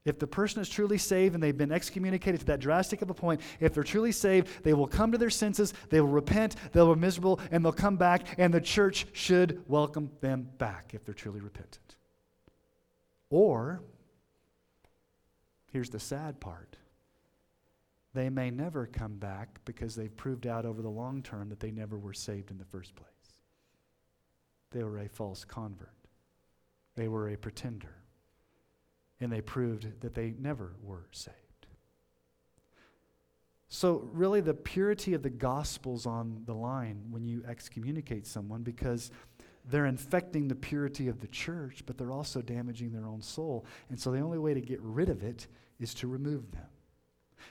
If 0.07 0.19
the 0.19 0.27
person 0.27 0.63
is 0.63 0.69
truly 0.71 0.97
saved 0.97 1.35
and 1.35 1.43
they've 1.43 1.55
been 1.55 1.71
excommunicated 1.71 2.41
to 2.41 2.47
that 2.47 2.61
drastic 2.61 3.03
of 3.03 3.11
a 3.11 3.15
point, 3.15 3.43
if 3.61 3.75
they're 3.75 3.85
truly 3.85 4.13
saved, 4.13 4.65
they 4.65 4.73
will 4.73 4.87
come 4.87 5.13
to 5.13 5.19
their 5.19 5.29
senses, 5.29 5.75
they 5.91 6.01
will 6.01 6.09
repent, 6.09 6.57
they'll 6.73 6.95
be 6.95 6.99
miserable, 6.99 7.39
and 7.51 7.63
they'll 7.63 7.71
come 7.71 7.99
back, 7.99 8.39
and 8.39 8.55
the 8.55 8.63
church 8.63 9.05
should 9.13 9.63
welcome 9.69 10.11
them 10.23 10.49
back 10.57 10.93
if 10.95 11.05
they're 11.05 11.15
truly 11.15 11.43
repentant. 11.43 11.97
Or, 13.29 13.83
here's 15.73 15.91
the 15.91 16.01
sad 16.01 16.41
part 16.41 16.77
they 18.15 18.29
may 18.29 18.51
never 18.51 18.87
come 18.87 19.17
back 19.17 19.59
because 19.65 19.95
they've 19.95 20.15
proved 20.15 20.47
out 20.47 20.67
over 20.67 20.83
the 20.83 20.91
long 20.91 21.23
term 21.23 21.49
that 21.49 21.61
they 21.61 21.71
never 21.71 21.99
were 21.99 22.13
saved 22.13 22.51
in 22.51 22.59
the 22.59 22.65
first 22.67 22.95
place. 22.95 23.09
They 24.71 24.85
were 24.85 24.99
a 24.99 25.09
false 25.09 25.45
convert, 25.45 25.95
they 26.95 27.09
were 27.09 27.31
a 27.31 27.37
pretender 27.37 27.97
and 29.23 29.33
they 29.33 29.41
proved 29.41 30.01
that 30.01 30.15
they 30.15 30.35
never 30.39 30.75
were 30.83 31.07
saved. 31.13 31.37
So, 33.69 34.11
really, 34.13 34.43
the 34.43 34.53
purity 34.53 35.15
of 35.15 35.23
the 35.23 35.31
gospel's 35.31 36.05
on 36.05 36.43
the 36.45 36.55
line 36.55 37.05
when 37.09 37.25
you 37.27 37.43
excommunicate 37.49 38.27
someone 38.27 38.63
because 38.63 39.11
they're 39.65 39.87
infecting 39.87 40.49
the 40.49 40.55
purity 40.55 41.09
of 41.09 41.21
the 41.21 41.29
church, 41.29 41.83
but 41.87 41.97
they're 41.97 42.13
also 42.13 42.43
damaging 42.43 42.93
their 42.93 43.07
own 43.07 43.23
soul. 43.23 43.65
And 43.91 43.99
so, 43.99 44.11
the 44.11 44.21
only 44.21 44.39
way 44.39 44.55
to 44.55 44.61
get 44.61 44.81
rid 44.83 45.09
of 45.09 45.23
it 45.23 45.47
is 45.79 45.95
to 45.95 46.09
remove 46.09 46.51
them. 46.51 46.67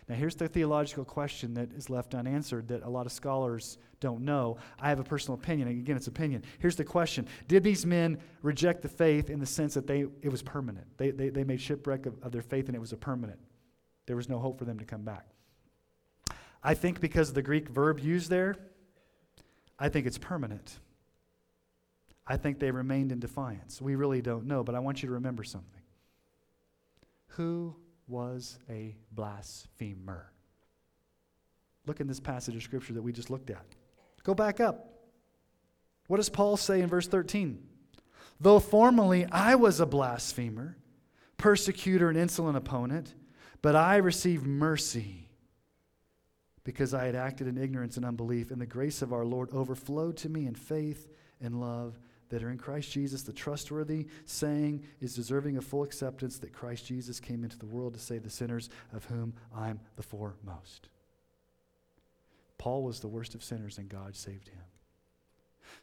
Now, 0.07 0.15
here's 0.15 0.35
the 0.35 0.47
theological 0.47 1.05
question 1.05 1.53
that 1.55 1.71
is 1.73 1.89
left 1.89 2.15
unanswered 2.15 2.67
that 2.69 2.83
a 2.83 2.89
lot 2.89 3.05
of 3.05 3.11
scholars 3.11 3.77
don't 3.99 4.21
know. 4.21 4.57
I 4.79 4.89
have 4.89 4.99
a 4.99 5.03
personal 5.03 5.39
opinion. 5.39 5.67
And 5.67 5.79
again, 5.79 5.95
it's 5.95 6.07
opinion. 6.07 6.43
Here's 6.59 6.75
the 6.75 6.83
question 6.83 7.27
Did 7.47 7.63
these 7.63 7.85
men 7.85 8.19
reject 8.41 8.81
the 8.81 8.89
faith 8.89 9.29
in 9.29 9.39
the 9.39 9.45
sense 9.45 9.73
that 9.73 9.87
they, 9.87 10.05
it 10.21 10.29
was 10.29 10.41
permanent? 10.41 10.87
They, 10.97 11.11
they, 11.11 11.29
they 11.29 11.43
made 11.43 11.61
shipwreck 11.61 12.05
of, 12.05 12.15
of 12.23 12.31
their 12.31 12.41
faith 12.41 12.67
and 12.67 12.75
it 12.75 12.79
was 12.79 12.93
a 12.93 12.97
permanent. 12.97 13.39
There 14.05 14.15
was 14.15 14.27
no 14.27 14.39
hope 14.39 14.57
for 14.57 14.65
them 14.65 14.79
to 14.79 14.85
come 14.85 15.03
back. 15.03 15.27
I 16.63 16.73
think 16.73 16.99
because 16.99 17.29
of 17.29 17.35
the 17.35 17.41
Greek 17.41 17.69
verb 17.69 17.99
used 17.99 18.29
there, 18.29 18.55
I 19.79 19.89
think 19.89 20.05
it's 20.05 20.17
permanent. 20.17 20.79
I 22.27 22.37
think 22.37 22.59
they 22.59 22.71
remained 22.71 23.11
in 23.11 23.19
defiance. 23.19 23.81
We 23.81 23.95
really 23.95 24.21
don't 24.21 24.45
know, 24.45 24.63
but 24.63 24.75
I 24.75 24.79
want 24.79 25.01
you 25.01 25.07
to 25.07 25.13
remember 25.13 25.43
something. 25.43 25.81
Who 27.35 27.75
was 28.07 28.59
a 28.69 28.95
blasphemer. 29.11 30.31
Look 31.87 31.99
in 31.99 32.07
this 32.07 32.19
passage 32.19 32.55
of 32.55 32.61
scripture 32.61 32.93
that 32.93 33.01
we 33.01 33.11
just 33.11 33.29
looked 33.29 33.49
at. 33.49 33.65
Go 34.23 34.35
back 34.35 34.59
up. 34.59 34.89
What 36.07 36.17
does 36.17 36.29
Paul 36.29 36.57
say 36.57 36.81
in 36.81 36.89
verse 36.89 37.07
13? 37.07 37.63
Though 38.39 38.59
formerly 38.59 39.25
I 39.31 39.55
was 39.55 39.79
a 39.79 39.85
blasphemer, 39.85 40.77
persecutor, 41.37 42.09
and 42.09 42.17
insolent 42.17 42.57
opponent, 42.57 43.15
but 43.61 43.75
I 43.75 43.97
received 43.97 44.45
mercy 44.45 45.29
because 46.63 46.93
I 46.93 47.05
had 47.05 47.15
acted 47.15 47.47
in 47.47 47.57
ignorance 47.57 47.97
and 47.97 48.05
unbelief, 48.05 48.51
and 48.51 48.61
the 48.61 48.67
grace 48.67 49.01
of 49.01 49.13
our 49.13 49.25
Lord 49.25 49.49
overflowed 49.51 50.17
to 50.17 50.29
me 50.29 50.45
in 50.45 50.53
faith 50.53 51.09
and 51.39 51.59
love 51.59 51.99
that 52.31 52.43
are 52.43 52.49
in 52.49 52.57
Christ 52.57 52.91
Jesus, 52.91 53.23
the 53.23 53.33
trustworthy 53.33 54.07
saying 54.25 54.83
is 55.01 55.13
deserving 55.13 55.57
of 55.57 55.65
full 55.65 55.83
acceptance 55.83 56.39
that 56.39 56.53
Christ 56.53 56.85
Jesus 56.85 57.19
came 57.19 57.43
into 57.43 57.59
the 57.59 57.65
world 57.65 57.93
to 57.93 57.99
save 57.99 58.23
the 58.23 58.29
sinners, 58.29 58.69
of 58.93 59.05
whom 59.05 59.33
I'm 59.55 59.81
the 59.97 60.03
foremost. 60.03 60.87
Paul 62.57 62.83
was 62.83 63.01
the 63.01 63.09
worst 63.09 63.35
of 63.35 63.43
sinners, 63.43 63.77
and 63.77 63.89
God 63.89 64.15
saved 64.15 64.47
him. 64.47 64.63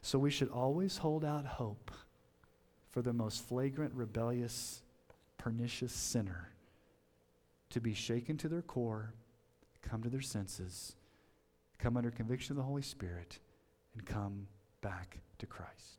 So 0.01 0.17
we 0.17 0.31
should 0.31 0.49
always 0.49 0.97
hold 0.97 1.23
out 1.23 1.45
hope 1.45 1.91
for 2.89 3.03
the 3.03 3.13
most 3.13 3.47
flagrant, 3.47 3.93
rebellious, 3.93 4.81
pernicious 5.37 5.93
sinner 5.93 6.49
to 7.69 7.79
be 7.79 7.93
shaken 7.93 8.37
to 8.37 8.49
their 8.49 8.63
core, 8.63 9.13
come 9.83 10.01
to 10.01 10.09
their 10.09 10.21
senses, 10.21 10.95
come 11.77 11.95
under 11.95 12.09
conviction 12.09 12.53
of 12.53 12.57
the 12.57 12.63
Holy 12.63 12.81
Spirit, 12.81 13.37
and 13.93 14.03
come 14.03 14.47
back 14.81 15.19
to 15.37 15.45
Christ. 15.45 15.98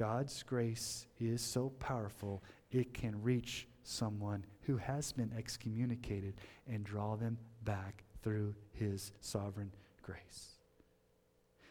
God's 0.00 0.42
grace 0.44 1.06
is 1.20 1.42
so 1.42 1.74
powerful, 1.78 2.42
it 2.70 2.94
can 2.94 3.22
reach 3.22 3.68
someone 3.82 4.46
who 4.62 4.78
has 4.78 5.12
been 5.12 5.30
excommunicated 5.36 6.40
and 6.66 6.82
draw 6.84 7.16
them 7.16 7.36
back 7.64 8.04
through 8.22 8.54
his 8.72 9.12
sovereign 9.20 9.70
grace. 10.00 10.56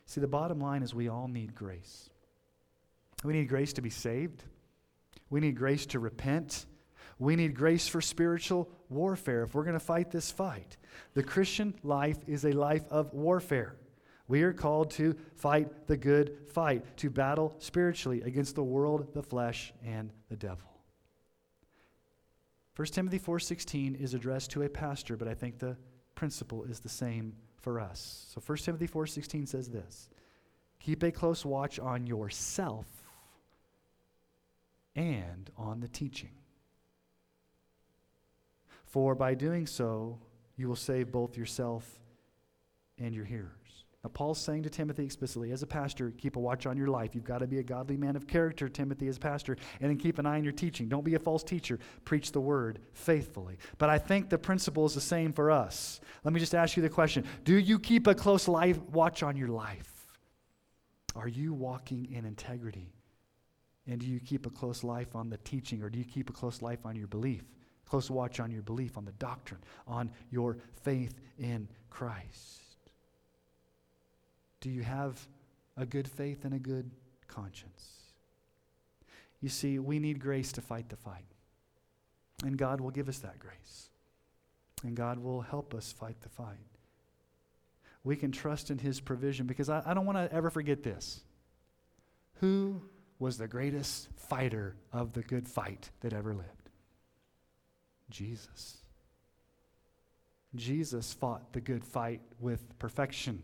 See, 0.05 0.21
the 0.21 0.27
bottom 0.27 0.59
line 0.59 0.83
is 0.83 0.93
we 0.93 1.09
all 1.09 1.27
need 1.27 1.55
grace. 1.55 2.11
We 3.23 3.33
need 3.33 3.49
grace 3.49 3.73
to 3.73 3.81
be 3.81 3.89
saved. 3.89 4.43
We 5.31 5.39
need 5.39 5.55
grace 5.55 5.87
to 5.87 5.99
repent. 5.99 6.67
We 7.17 7.35
need 7.35 7.55
grace 7.55 7.87
for 7.87 7.99
spiritual 7.99 8.69
warfare 8.89 9.41
if 9.41 9.55
we're 9.55 9.63
going 9.63 9.73
to 9.73 9.79
fight 9.79 10.11
this 10.11 10.31
fight. 10.31 10.77
The 11.15 11.23
Christian 11.23 11.73
life 11.81 12.19
is 12.27 12.45
a 12.45 12.51
life 12.51 12.83
of 12.91 13.11
warfare. 13.11 13.75
We 14.29 14.43
are 14.43 14.53
called 14.53 14.91
to 14.91 15.15
fight 15.35 15.87
the 15.87 15.97
good 15.97 16.37
fight, 16.49 16.85
to 16.97 17.09
battle 17.09 17.55
spiritually 17.57 18.21
against 18.21 18.53
the 18.53 18.63
world, 18.63 19.11
the 19.13 19.23
flesh, 19.23 19.73
and 19.83 20.13
the 20.29 20.35
devil. 20.35 20.69
1 22.75 22.93
Timothy 22.93 23.17
4:16 23.17 23.95
is 23.95 24.13
addressed 24.13 24.51
to 24.51 24.61
a 24.61 24.69
pastor, 24.69 25.17
but 25.17 25.27
I 25.27 25.33
think 25.33 25.57
the 25.57 25.75
principle 26.13 26.63
is 26.63 26.79
the 26.79 26.89
same 26.89 27.35
for 27.57 27.79
us. 27.79 28.27
So 28.29 28.39
1 28.39 28.65
Timothy 28.65 28.87
4:16 28.87 29.47
says 29.47 29.69
this: 29.69 30.07
Keep 30.77 31.01
a 31.01 31.11
close 31.11 31.43
watch 31.43 31.79
on 31.79 32.05
yourself 32.05 32.85
and 34.95 35.49
on 35.57 35.79
the 35.79 35.87
teaching. 35.87 36.37
For 38.85 39.15
by 39.15 39.33
doing 39.33 39.65
so, 39.65 40.19
you 40.55 40.67
will 40.67 40.75
save 40.75 41.11
both 41.11 41.35
yourself 41.35 41.99
and 42.99 43.15
your 43.15 43.25
hearers. 43.25 43.58
Now, 44.03 44.09
Paul's 44.13 44.39
saying 44.39 44.63
to 44.63 44.69
Timothy 44.69 45.03
explicitly, 45.03 45.51
as 45.51 45.61
a 45.61 45.67
pastor, 45.67 46.13
keep 46.17 46.37
a 46.37 46.39
watch 46.39 46.65
on 46.65 46.77
your 46.77 46.87
life. 46.87 47.13
You've 47.13 47.25
got 47.25 47.39
to 47.39 47.47
be 47.47 47.59
a 47.59 47.63
godly 47.63 47.97
man 47.97 48.15
of 48.15 48.27
character, 48.27 48.69
Timothy, 48.69 49.09
as 49.09 49.17
pastor, 49.17 49.57
and 49.81 49.89
then 49.89 49.97
keep 49.97 50.19
an 50.19 50.25
eye 50.25 50.37
on 50.37 50.43
your 50.45 50.53
teaching. 50.53 50.87
Don't 50.87 51.03
be 51.03 51.15
a 51.15 51.19
false 51.19 51.43
teacher. 51.43 51.79
Preach 52.05 52.31
the 52.31 52.39
word 52.39 52.79
faithfully. 52.93 53.57
But 53.77 53.89
I 53.89 53.97
think 53.97 54.29
the 54.29 54.37
principle 54.37 54.85
is 54.85 54.93
the 54.93 55.01
same 55.01 55.33
for 55.33 55.51
us. 55.51 55.99
Let 56.23 56.33
me 56.33 56.39
just 56.39 56.55
ask 56.55 56.77
you 56.77 56.83
the 56.83 56.89
question 56.89 57.25
Do 57.43 57.57
you 57.57 57.77
keep 57.77 58.07
a 58.07 58.15
close 58.15 58.47
life, 58.47 58.79
watch 58.83 59.21
on 59.21 59.35
your 59.35 59.49
life? 59.49 60.07
Are 61.15 61.27
you 61.27 61.53
walking 61.53 62.07
in 62.13 62.23
integrity? 62.23 62.93
And 63.85 63.99
do 63.99 64.07
you 64.07 64.21
keep 64.21 64.45
a 64.45 64.49
close 64.49 64.83
life 64.83 65.13
on 65.15 65.29
the 65.29 65.37
teaching, 65.37 65.81
or 65.81 65.89
do 65.89 65.99
you 65.99 66.05
keep 66.05 66.29
a 66.29 66.33
close 66.33 66.61
life 66.61 66.85
on 66.85 66.95
your 66.95 67.07
belief? 67.07 67.43
Close 67.85 68.09
watch 68.09 68.39
on 68.39 68.51
your 68.51 68.61
belief, 68.61 68.97
on 68.97 69.03
the 69.03 69.11
doctrine, 69.13 69.61
on 69.87 70.11
your 70.29 70.57
faith 70.83 71.19
in 71.39 71.67
Christ. 71.89 72.58
Do 74.61 74.69
you 74.69 74.83
have 74.83 75.27
a 75.77 75.85
good 75.85 76.07
faith 76.07 76.45
and 76.45 76.53
a 76.53 76.59
good 76.59 76.91
conscience? 77.27 77.99
You 79.41 79.49
see, 79.49 79.79
we 79.79 79.99
need 79.99 80.19
grace 80.19 80.51
to 80.53 80.61
fight 80.61 80.89
the 80.89 80.97
fight. 80.97 81.25
And 82.43 82.57
God 82.57 82.81
will 82.81 82.91
give 82.91 83.09
us 83.09 83.19
that 83.19 83.39
grace. 83.39 83.89
And 84.83 84.95
God 84.95 85.19
will 85.19 85.41
help 85.41 85.73
us 85.73 85.91
fight 85.91 86.19
the 86.21 86.29
fight. 86.29 86.57
We 88.03 88.15
can 88.15 88.31
trust 88.31 88.71
in 88.71 88.77
His 88.77 88.99
provision 88.99 89.45
because 89.45 89.69
I, 89.69 89.81
I 89.85 89.93
don't 89.93 90.05
want 90.05 90.17
to 90.17 90.33
ever 90.33 90.49
forget 90.49 90.83
this. 90.83 91.21
Who 92.35 92.81
was 93.17 93.37
the 93.37 93.47
greatest 93.47 94.07
fighter 94.15 94.75
of 94.93 95.13
the 95.13 95.21
good 95.21 95.47
fight 95.47 95.89
that 95.99 96.13
ever 96.13 96.33
lived? 96.33 96.69
Jesus. 98.09 98.77
Jesus 100.55 101.13
fought 101.13 101.53
the 101.53 101.61
good 101.61 101.83
fight 101.83 102.21
with 102.39 102.77
perfection. 102.79 103.43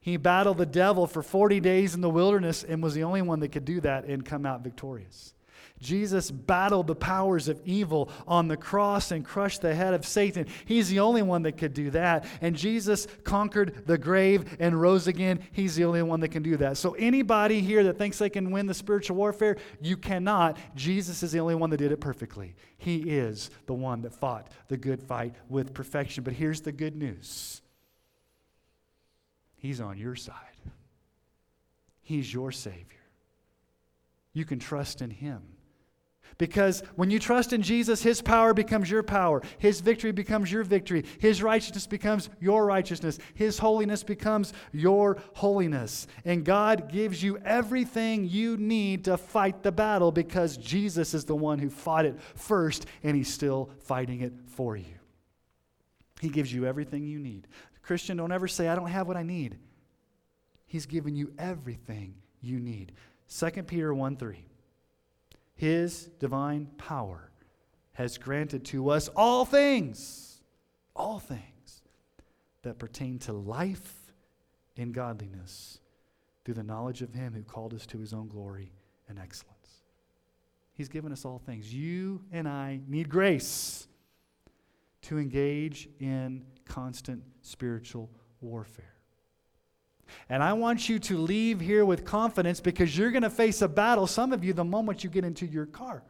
He 0.00 0.16
battled 0.16 0.58
the 0.58 0.66
devil 0.66 1.06
for 1.06 1.22
40 1.22 1.60
days 1.60 1.94
in 1.94 2.00
the 2.00 2.10
wilderness 2.10 2.64
and 2.64 2.82
was 2.82 2.94
the 2.94 3.04
only 3.04 3.22
one 3.22 3.40
that 3.40 3.52
could 3.52 3.64
do 3.64 3.80
that 3.82 4.04
and 4.04 4.24
come 4.24 4.44
out 4.44 4.62
victorious. 4.62 5.34
Jesus 5.82 6.30
battled 6.30 6.86
the 6.86 6.94
powers 6.94 7.48
of 7.48 7.60
evil 7.64 8.08
on 8.26 8.48
the 8.48 8.56
cross 8.56 9.10
and 9.10 9.24
crushed 9.24 9.62
the 9.62 9.74
head 9.74 9.94
of 9.94 10.06
Satan. 10.06 10.46
He's 10.64 10.88
the 10.88 11.00
only 11.00 11.22
one 11.22 11.42
that 11.42 11.58
could 11.58 11.74
do 11.74 11.90
that. 11.90 12.24
And 12.40 12.56
Jesus 12.56 13.08
conquered 13.24 13.86
the 13.86 13.98
grave 13.98 14.56
and 14.60 14.80
rose 14.80 15.08
again. 15.08 15.40
He's 15.52 15.74
the 15.74 15.84
only 15.84 16.02
one 16.02 16.20
that 16.20 16.28
can 16.28 16.42
do 16.42 16.56
that. 16.58 16.76
So, 16.76 16.92
anybody 16.92 17.60
here 17.60 17.84
that 17.84 17.98
thinks 17.98 18.18
they 18.18 18.30
can 18.30 18.50
win 18.50 18.66
the 18.66 18.74
spiritual 18.74 19.16
warfare, 19.16 19.56
you 19.80 19.96
cannot. 19.96 20.56
Jesus 20.76 21.22
is 21.22 21.32
the 21.32 21.40
only 21.40 21.56
one 21.56 21.70
that 21.70 21.78
did 21.78 21.92
it 21.92 22.00
perfectly. 22.00 22.54
He 22.78 22.98
is 22.98 23.50
the 23.66 23.74
one 23.74 24.02
that 24.02 24.14
fought 24.14 24.48
the 24.68 24.76
good 24.76 25.02
fight 25.02 25.34
with 25.48 25.74
perfection. 25.74 26.22
But 26.22 26.34
here's 26.34 26.60
the 26.60 26.72
good 26.72 26.96
news 26.96 27.61
He's 29.62 29.80
on 29.80 29.96
your 29.96 30.16
side, 30.16 30.34
He's 32.00 32.34
your 32.34 32.50
Savior. 32.50 32.98
You 34.32 34.44
can 34.44 34.58
trust 34.58 35.00
in 35.00 35.10
Him. 35.10 35.40
Because 36.36 36.82
when 36.96 37.10
you 37.10 37.20
trust 37.20 37.52
in 37.52 37.62
Jesus, 37.62 38.02
His 38.02 38.20
power 38.20 38.54
becomes 38.54 38.90
your 38.90 39.04
power. 39.04 39.40
His 39.58 39.80
victory 39.80 40.10
becomes 40.10 40.50
your 40.50 40.64
victory. 40.64 41.04
His 41.20 41.44
righteousness 41.44 41.86
becomes 41.86 42.28
your 42.40 42.66
righteousness. 42.66 43.20
His 43.34 43.56
holiness 43.58 44.02
becomes 44.02 44.52
your 44.72 45.18
holiness. 45.34 46.08
And 46.24 46.44
God 46.44 46.90
gives 46.90 47.22
you 47.22 47.38
everything 47.38 48.28
you 48.28 48.56
need 48.56 49.04
to 49.04 49.16
fight 49.16 49.62
the 49.62 49.70
battle 49.70 50.10
because 50.10 50.56
Jesus 50.56 51.14
is 51.14 51.24
the 51.24 51.36
one 51.36 51.60
who 51.60 51.70
fought 51.70 52.06
it 52.06 52.18
first 52.34 52.86
and 53.04 53.16
He's 53.16 53.32
still 53.32 53.70
fighting 53.78 54.22
it 54.22 54.32
for 54.48 54.76
you. 54.76 54.96
He 56.20 56.30
gives 56.30 56.52
you 56.52 56.66
everything 56.66 57.06
you 57.06 57.20
need. 57.20 57.46
Christian, 57.82 58.16
don't 58.16 58.32
ever 58.32 58.48
say, 58.48 58.68
I 58.68 58.74
don't 58.74 58.88
have 58.88 59.08
what 59.08 59.16
I 59.16 59.22
need. 59.22 59.58
He's 60.66 60.86
given 60.86 61.14
you 61.16 61.32
everything 61.38 62.14
you 62.40 62.58
need. 62.58 62.92
2 63.28 63.50
Peter 63.64 63.92
1 63.92 64.16
3. 64.16 64.46
His 65.54 66.06
divine 66.18 66.66
power 66.78 67.30
has 67.92 68.18
granted 68.18 68.64
to 68.66 68.90
us 68.90 69.08
all 69.08 69.44
things, 69.44 70.40
all 70.96 71.18
things 71.18 71.82
that 72.62 72.78
pertain 72.78 73.18
to 73.20 73.32
life 73.32 74.12
and 74.76 74.94
godliness 74.94 75.78
through 76.44 76.54
the 76.54 76.62
knowledge 76.62 77.02
of 77.02 77.12
Him 77.12 77.34
who 77.34 77.42
called 77.42 77.74
us 77.74 77.86
to 77.86 77.98
His 77.98 78.12
own 78.12 78.28
glory 78.28 78.72
and 79.08 79.18
excellence. 79.18 79.82
He's 80.74 80.88
given 80.88 81.12
us 81.12 81.24
all 81.24 81.38
things. 81.38 81.72
You 81.72 82.22
and 82.32 82.48
I 82.48 82.80
need 82.88 83.08
grace 83.08 83.86
to 85.02 85.18
engage 85.18 85.88
in 86.00 86.44
constant 86.64 87.22
spiritual 87.42 88.10
warfare. 88.40 88.94
And 90.28 90.42
I 90.42 90.52
want 90.52 90.88
you 90.88 90.98
to 91.00 91.18
leave 91.18 91.60
here 91.60 91.84
with 91.84 92.04
confidence 92.04 92.60
because 92.60 92.96
you're 92.96 93.10
going 93.10 93.22
to 93.22 93.30
face 93.30 93.62
a 93.62 93.68
battle, 93.68 94.06
some 94.06 94.32
of 94.32 94.44
you, 94.44 94.52
the 94.52 94.64
moment 94.64 95.02
you 95.02 95.10
get 95.10 95.24
into 95.24 95.46
your 95.46 95.66
car. 95.66 96.02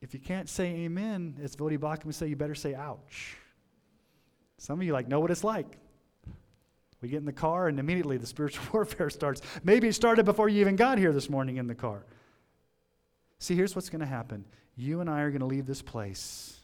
If 0.00 0.14
you 0.14 0.20
can't 0.20 0.48
say 0.48 0.66
amen, 0.66 1.38
as 1.42 1.56
Voddie 1.56 1.78
Baucham 1.78 2.06
would 2.06 2.14
say, 2.14 2.28
you 2.28 2.36
better 2.36 2.54
say 2.54 2.74
ouch. 2.74 3.36
Some 4.58 4.80
of 4.80 4.86
you 4.86 4.92
like 4.92 5.08
know 5.08 5.20
what 5.20 5.30
it's 5.30 5.44
like. 5.44 5.78
We 7.00 7.08
get 7.08 7.18
in 7.18 7.24
the 7.24 7.32
car 7.32 7.68
and 7.68 7.78
immediately 7.78 8.16
the 8.16 8.26
spiritual 8.26 8.64
warfare 8.72 9.10
starts. 9.10 9.40
Maybe 9.64 9.88
it 9.88 9.94
started 9.94 10.24
before 10.24 10.48
you 10.48 10.60
even 10.60 10.76
got 10.76 10.98
here 10.98 11.12
this 11.12 11.30
morning 11.30 11.56
in 11.56 11.66
the 11.66 11.74
car. 11.74 12.04
See, 13.38 13.54
here's 13.54 13.74
what's 13.74 13.88
going 13.88 14.00
to 14.00 14.06
happen. 14.06 14.44
You 14.76 15.00
and 15.00 15.08
I 15.08 15.20
are 15.20 15.30
going 15.30 15.40
to 15.40 15.46
leave 15.46 15.66
this 15.66 15.82
place 15.82 16.57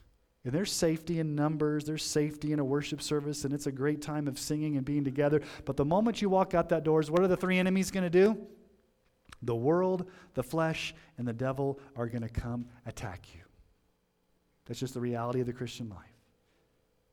and 0.45 0.53
there's 0.53 0.71
safety 0.71 1.21
in 1.21 1.35
numbers, 1.35 1.85
there's 1.85 2.05
safety 2.05 2.53
in 2.53 2.59
a 2.59 2.65
worship 2.65 3.01
service, 3.01 3.45
and 3.45 3.55
it's 3.55 3.67
a 3.67 3.73
great 3.73 4.03
time 4.03 4.29
of 4.29 4.39
singing 4.39 4.77
and 4.77 4.85
being 4.85 5.03
together. 5.03 5.41
But 5.65 5.77
the 5.77 5.87
moment 5.87 6.21
you 6.21 6.29
walk 6.29 6.53
out 6.53 6.69
that 6.69 6.85
doors, 6.85 7.11
what 7.11 7.23
are 7.23 7.29
the 7.29 7.37
three 7.37 7.59
enemies 7.59 7.91
going 7.91 8.05
to 8.05 8.11
do? 8.11 8.37
The 9.43 9.55
world, 9.55 10.11
the 10.35 10.43
flesh, 10.43 10.95
and 11.17 11.27
the 11.27 11.33
devil 11.33 11.81
are 11.97 12.09
going 12.09 12.23
to 12.23 12.29
come 12.29 12.67
attack 12.85 13.27
you. 13.35 13.41
That's 14.67 14.81
just 14.81 14.95
the 14.95 15.01
reality 15.01 15.41
of 15.41 15.47
the 15.47 15.53
Christian 15.53 15.89
life. 15.89 15.99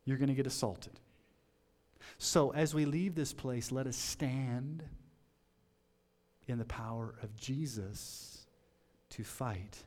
You're 0.03 0.17
going 0.17 0.29
to 0.29 0.36
get 0.36 0.47
assaulted. 0.47 0.99
So, 2.17 2.51
as 2.51 2.73
we 2.73 2.86
leave 2.86 3.15
this 3.15 3.34
place, 3.34 3.71
let 3.71 3.88
us 3.88 3.95
stand 3.95 4.84
in 6.47 6.57
the 6.57 6.65
power 6.65 7.15
of 7.21 7.36
Jesus 7.38 8.45
to 9.11 9.23
fight 9.23 9.84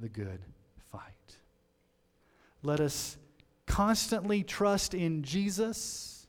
the 0.00 0.08
good. 0.08 0.40
Let 2.62 2.80
us 2.80 3.16
constantly 3.66 4.42
trust 4.42 4.94
in 4.94 5.22
Jesus 5.22 6.26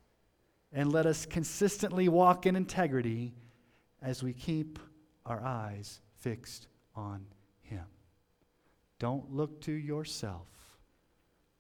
and 0.72 0.92
let 0.92 1.06
us 1.06 1.26
consistently 1.26 2.08
walk 2.08 2.46
in 2.46 2.56
integrity 2.56 3.34
as 4.02 4.24
we 4.24 4.34
keep 4.34 4.80
our 5.26 5.44
eyes 5.44 6.00
fixed 6.20 6.68
on 6.96 7.26
Him. 7.62 7.86
Don't 9.00 9.32
look 9.32 9.62
to 9.62 9.72
yourself. 9.72 10.48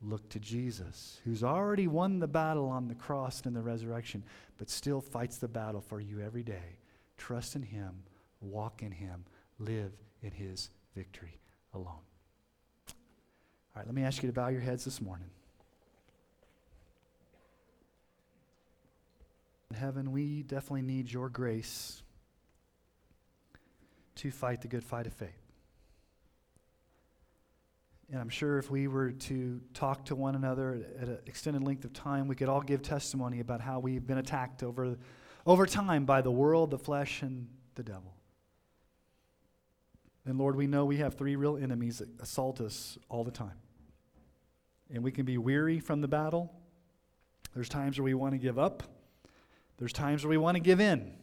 Look 0.03 0.29
to 0.29 0.39
Jesus, 0.39 1.19
who's 1.23 1.43
already 1.43 1.87
won 1.87 2.19
the 2.19 2.27
battle 2.27 2.67
on 2.69 2.87
the 2.87 2.95
cross 2.95 3.41
and 3.45 3.55
the 3.55 3.61
resurrection, 3.61 4.23
but 4.57 4.69
still 4.69 4.99
fights 4.99 5.37
the 5.37 5.47
battle 5.47 5.81
for 5.81 5.99
you 5.99 6.19
every 6.19 6.41
day. 6.41 6.79
Trust 7.17 7.55
in 7.55 7.61
Him, 7.61 8.03
walk 8.39 8.81
in 8.81 8.91
Him, 8.91 9.25
live 9.59 9.91
in 10.23 10.31
His 10.31 10.71
victory 10.95 11.39
alone. 11.73 12.10
All 13.73 13.79
right, 13.79 13.85
let 13.85 13.95
me 13.95 14.03
ask 14.03 14.21
you 14.21 14.27
to 14.27 14.33
bow 14.33 14.49
your 14.49 14.61
heads 14.61 14.83
this 14.83 14.99
morning. 14.99 15.29
In 19.69 19.77
heaven, 19.77 20.11
we 20.11 20.43
definitely 20.43 20.81
need 20.81 21.09
your 21.09 21.29
grace 21.29 22.03
to 24.15 24.29
fight 24.29 24.61
the 24.61 24.67
good 24.67 24.83
fight 24.83 25.07
of 25.07 25.13
faith. 25.13 25.29
And 28.11 28.19
I'm 28.19 28.27
sure 28.27 28.57
if 28.57 28.69
we 28.69 28.89
were 28.89 29.11
to 29.11 29.61
talk 29.73 30.03
to 30.05 30.17
one 30.17 30.35
another 30.35 30.85
at 30.99 31.07
an 31.07 31.19
extended 31.25 31.63
length 31.63 31.85
of 31.85 31.93
time, 31.93 32.27
we 32.27 32.35
could 32.35 32.49
all 32.49 32.61
give 32.61 32.81
testimony 32.81 33.39
about 33.39 33.61
how 33.61 33.79
we've 33.79 34.05
been 34.05 34.17
attacked 34.17 34.63
over, 34.63 34.97
over 35.45 35.65
time 35.65 36.03
by 36.03 36.21
the 36.21 36.31
world, 36.31 36.71
the 36.71 36.77
flesh, 36.77 37.21
and 37.21 37.47
the 37.75 37.83
devil. 37.83 38.13
And 40.25 40.37
Lord, 40.37 40.55
we 40.55 40.67
know 40.67 40.85
we 40.85 40.97
have 40.97 41.15
three 41.15 41.35
real 41.35 41.57
enemies 41.57 41.99
that 41.99 42.09
assault 42.21 42.61
us 42.61 42.97
all 43.09 43.23
the 43.23 43.31
time. 43.31 43.57
And 44.93 45.03
we 45.03 45.11
can 45.11 45.25
be 45.25 45.37
weary 45.37 45.79
from 45.79 46.01
the 46.01 46.07
battle. 46.07 46.53
There's 47.55 47.69
times 47.69 47.97
where 47.97 48.05
we 48.05 48.13
want 48.13 48.33
to 48.33 48.37
give 48.37 48.59
up, 48.59 48.83
there's 49.77 49.93
times 49.93 50.23
where 50.23 50.29
we 50.29 50.37
want 50.37 50.55
to 50.55 50.61
give 50.61 50.79
in. 50.79 51.13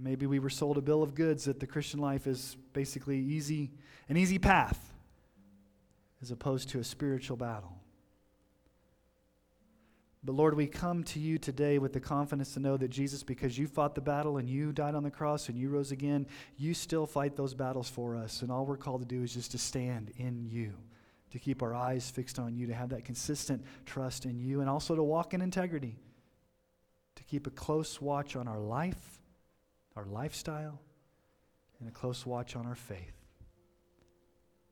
Maybe 0.00 0.26
we 0.26 0.38
were 0.38 0.50
sold 0.50 0.78
a 0.78 0.82
bill 0.82 1.02
of 1.02 1.14
goods 1.14 1.44
that 1.44 1.60
the 1.60 1.66
Christian 1.66 2.00
life 2.00 2.26
is 2.26 2.56
basically 2.72 3.18
easy, 3.18 3.70
an 4.08 4.16
easy 4.16 4.38
path, 4.38 4.92
as 6.20 6.30
opposed 6.30 6.68
to 6.70 6.80
a 6.80 6.84
spiritual 6.84 7.36
battle. 7.36 7.81
But 10.24 10.34
Lord, 10.36 10.54
we 10.54 10.68
come 10.68 11.02
to 11.04 11.18
you 11.18 11.36
today 11.36 11.78
with 11.78 11.92
the 11.92 12.00
confidence 12.00 12.54
to 12.54 12.60
know 12.60 12.76
that 12.76 12.88
Jesus, 12.88 13.24
because 13.24 13.58
you 13.58 13.66
fought 13.66 13.96
the 13.96 14.00
battle 14.00 14.36
and 14.36 14.48
you 14.48 14.72
died 14.72 14.94
on 14.94 15.02
the 15.02 15.10
cross 15.10 15.48
and 15.48 15.58
you 15.58 15.68
rose 15.68 15.90
again, 15.90 16.28
you 16.56 16.74
still 16.74 17.06
fight 17.06 17.34
those 17.34 17.54
battles 17.54 17.88
for 17.88 18.14
us. 18.16 18.42
And 18.42 18.52
all 18.52 18.64
we're 18.64 18.76
called 18.76 19.00
to 19.00 19.06
do 19.06 19.24
is 19.24 19.34
just 19.34 19.50
to 19.50 19.58
stand 19.58 20.12
in 20.18 20.44
you, 20.44 20.74
to 21.30 21.40
keep 21.40 21.60
our 21.60 21.74
eyes 21.74 22.08
fixed 22.08 22.38
on 22.38 22.54
you, 22.54 22.68
to 22.68 22.74
have 22.74 22.90
that 22.90 23.04
consistent 23.04 23.64
trust 23.84 24.24
in 24.24 24.38
you, 24.38 24.60
and 24.60 24.70
also 24.70 24.94
to 24.94 25.02
walk 25.02 25.34
in 25.34 25.40
integrity, 25.40 25.96
to 27.16 27.24
keep 27.24 27.48
a 27.48 27.50
close 27.50 28.00
watch 28.00 28.36
on 28.36 28.46
our 28.46 28.60
life, 28.60 29.18
our 29.96 30.04
lifestyle, 30.04 30.80
and 31.80 31.88
a 31.88 31.92
close 31.92 32.24
watch 32.24 32.54
on 32.54 32.64
our 32.64 32.76
faith. 32.76 33.16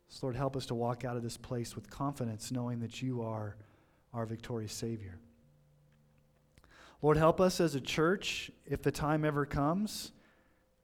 So, 0.07 0.27
Lord, 0.27 0.37
help 0.37 0.57
us 0.57 0.67
to 0.67 0.77
walk 0.77 1.05
out 1.05 1.17
of 1.17 1.25
this 1.25 1.37
place 1.37 1.75
with 1.75 1.91
confidence, 1.91 2.53
knowing 2.53 2.79
that 2.81 3.03
you 3.03 3.23
are 3.23 3.57
our 4.15 4.27
victorious 4.27 4.73
Savior. 4.73 5.19
Lord, 7.03 7.17
help 7.17 7.41
us 7.41 7.61
as 7.61 7.75
a 7.75 7.81
church 7.81 8.51
if 8.67 8.83
the 8.83 8.93
time 8.93 9.25
ever 9.25 9.47
comes 9.47 10.13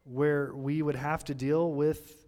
where 0.05 0.55
we 0.55 0.81
would 0.81 0.97
have 0.97 1.25
to 1.25 1.35
deal 1.35 1.73
with 1.73 2.27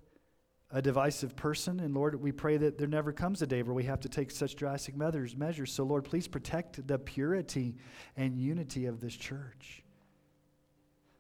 a 0.71 0.83
divisive 0.83 1.35
person. 1.37 1.81
And 1.81 1.95
Lord, 1.95 2.21
we 2.21 2.33
pray 2.33 2.59
that 2.59 2.77
there 2.77 2.89
never 2.89 3.13
comes 3.13 3.41
a 3.41 3.47
day 3.47 3.63
where 3.63 3.75
we 3.75 3.85
have 3.85 4.01
to 4.01 4.09
take 4.09 4.31
such 4.31 4.57
drastic 4.57 4.97
measures. 4.97 5.37
measures. 5.37 5.73
So, 5.73 5.85
Lord, 5.85 6.05
please 6.05 6.29
protect 6.29 6.87
the 6.87 6.99
purity 6.99 7.77
and 8.17 8.37
unity 8.37 8.85
of 8.87 9.01
this 9.01 9.17
church. 9.17 9.83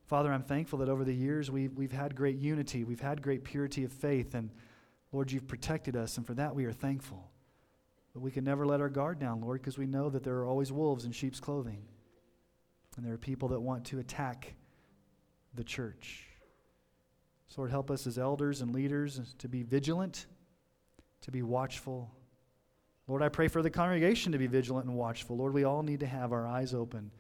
Father, 0.07 0.33
I'm 0.33 0.43
thankful 0.43 0.79
that 0.81 0.89
over 0.89 1.05
the 1.05 1.15
years 1.15 1.51
we've, 1.51 1.73
we've 1.75 1.93
had 1.93 2.15
great 2.15 2.37
unity, 2.37 2.85
we've 2.85 3.01
had 3.01 3.23
great 3.23 3.45
purity 3.45 3.85
of 3.85 3.93
faith, 3.93 4.35
and 4.35 4.51
Lord, 5.13 5.31
you've 5.31 5.47
protected 5.47 5.97
us, 5.97 6.17
and 6.17 6.27
for 6.27 6.35
that 6.35 6.55
we 6.55 6.65
are 6.65 6.73
thankful. 6.73 7.31
But 8.15 8.21
we 8.21 8.31
can 8.31 8.45
never 8.45 8.67
let 8.67 8.81
our 8.81 8.89
guard 8.89 9.19
down, 9.19 9.43
Lord, 9.43 9.61
because 9.61 9.77
we 9.77 9.87
know 9.87 10.09
that 10.09 10.25
there 10.25 10.37
are 10.37 10.47
always 10.47 10.73
wolves 10.73 11.05
in 11.05 11.13
sheep's 11.13 11.41
clothing. 11.41 11.83
And 12.99 13.07
there 13.07 13.15
are 13.15 13.19
people 13.19 13.51
that 13.51 13.61
want 13.61 13.85
to 13.87 14.01
attack 14.01 14.55
the 15.55 15.63
church. 15.63 16.25
So, 17.47 17.61
Lord, 17.61 17.71
help 17.71 17.93
us 17.93 18.09
as 18.09 18.19
elders 18.19 18.61
and 18.61 18.75
leaders 18.75 19.21
to 19.39 19.49
be 19.49 19.63
vigilant, 19.63 20.27
to 21.21 21.31
be 21.31 21.43
watchful. 21.43 22.11
Lord, 23.07 23.23
I 23.23 23.29
pray 23.29 23.47
for 23.47 23.63
the 23.63 23.71
congregation 23.71 24.33
to 24.33 24.39
be 24.39 24.49
vigilant 24.49 24.87
and 24.87 24.97
watchful. 24.97 25.37
Lord, 25.37 25.55
we 25.55 25.63
all 25.63 25.85
need 25.85 26.01
to 26.01 26.09
have 26.09 26.33
our 26.33 26.45
eyes 26.45 26.75
open 26.75 27.13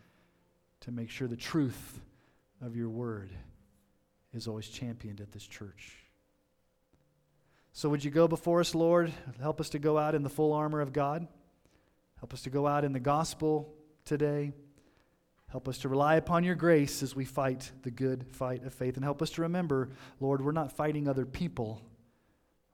to 0.80 0.90
make 0.90 1.10
sure 1.10 1.28
the 1.28 1.36
truth 1.36 2.00
of 2.60 2.74
your 2.74 2.88
word 2.88 3.30
is 4.34 4.48
always 4.48 4.68
championed 4.68 5.20
at 5.20 5.30
this 5.30 5.46
church. 5.46 5.94
So, 7.72 7.88
would 7.88 8.02
you 8.02 8.10
go 8.10 8.26
before 8.26 8.58
us, 8.58 8.74
Lord? 8.74 9.12
Help 9.40 9.60
us 9.60 9.68
to 9.68 9.78
go 9.78 9.96
out 9.96 10.16
in 10.16 10.24
the 10.24 10.28
full 10.28 10.54
armor 10.54 10.80
of 10.80 10.92
God. 10.92 11.28
Help 12.18 12.34
us 12.34 12.42
to 12.42 12.50
go 12.50 12.66
out 12.66 12.84
in 12.84 12.92
the 12.92 12.98
gospel 12.98 13.72
today. 14.04 14.52
Help 15.48 15.66
us 15.66 15.78
to 15.78 15.88
rely 15.88 16.16
upon 16.16 16.44
your 16.44 16.54
grace 16.54 17.02
as 17.02 17.16
we 17.16 17.24
fight 17.24 17.70
the 17.82 17.90
good 17.90 18.26
fight 18.30 18.64
of 18.64 18.74
faith. 18.74 18.96
And 18.96 19.04
help 19.04 19.22
us 19.22 19.30
to 19.30 19.42
remember, 19.42 19.88
Lord, 20.20 20.44
we're 20.44 20.52
not 20.52 20.72
fighting 20.72 21.08
other 21.08 21.24
people, 21.24 21.80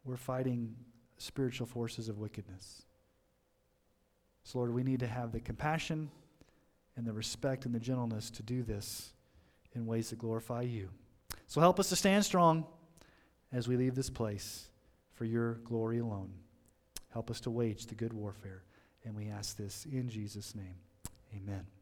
we're 0.05 0.17
fighting 0.17 0.75
spiritual 1.17 1.67
forces 1.67 2.09
of 2.09 2.19
wickedness. 2.19 2.83
So, 4.43 4.59
Lord, 4.59 4.75
we 4.75 4.83
need 4.83 5.01
to 5.01 5.07
have 5.07 5.33
the 5.33 5.41
compassion 5.41 6.11
and 6.97 7.07
the 7.07 7.13
respect 7.13 7.65
and 7.65 7.75
the 7.75 7.81
gentleness 7.81 8.31
to 8.31 8.43
do 8.43 8.63
this 8.63 9.13
in 9.75 9.87
ways 9.87 10.11
that 10.11 10.19
glorify 10.19 10.63
you. 10.63 10.91
So, 11.47 11.61
help 11.61 11.81
us 11.81 11.89
to 11.91 11.97
stand 11.97 12.25
strong 12.25 12.67
as 13.53 13.69
we 13.69 13.77
leave 13.77 13.95
this 13.95 14.11
place 14.11 14.69
for 15.15 15.25
your 15.25 15.55
glory 15.65 15.99
alone. 15.99 16.33
Help 17.13 17.31
us 17.31 17.41
to 17.43 17.51
wage 17.51 17.87
the 17.87 17.95
good 17.95 18.13
warfare. 18.13 18.65
And 19.05 19.15
we 19.15 19.29
ask 19.29 19.57
this 19.57 19.87
in 19.91 20.09
Jesus' 20.09 20.55
name. 20.55 20.77
Amen. 21.35 21.74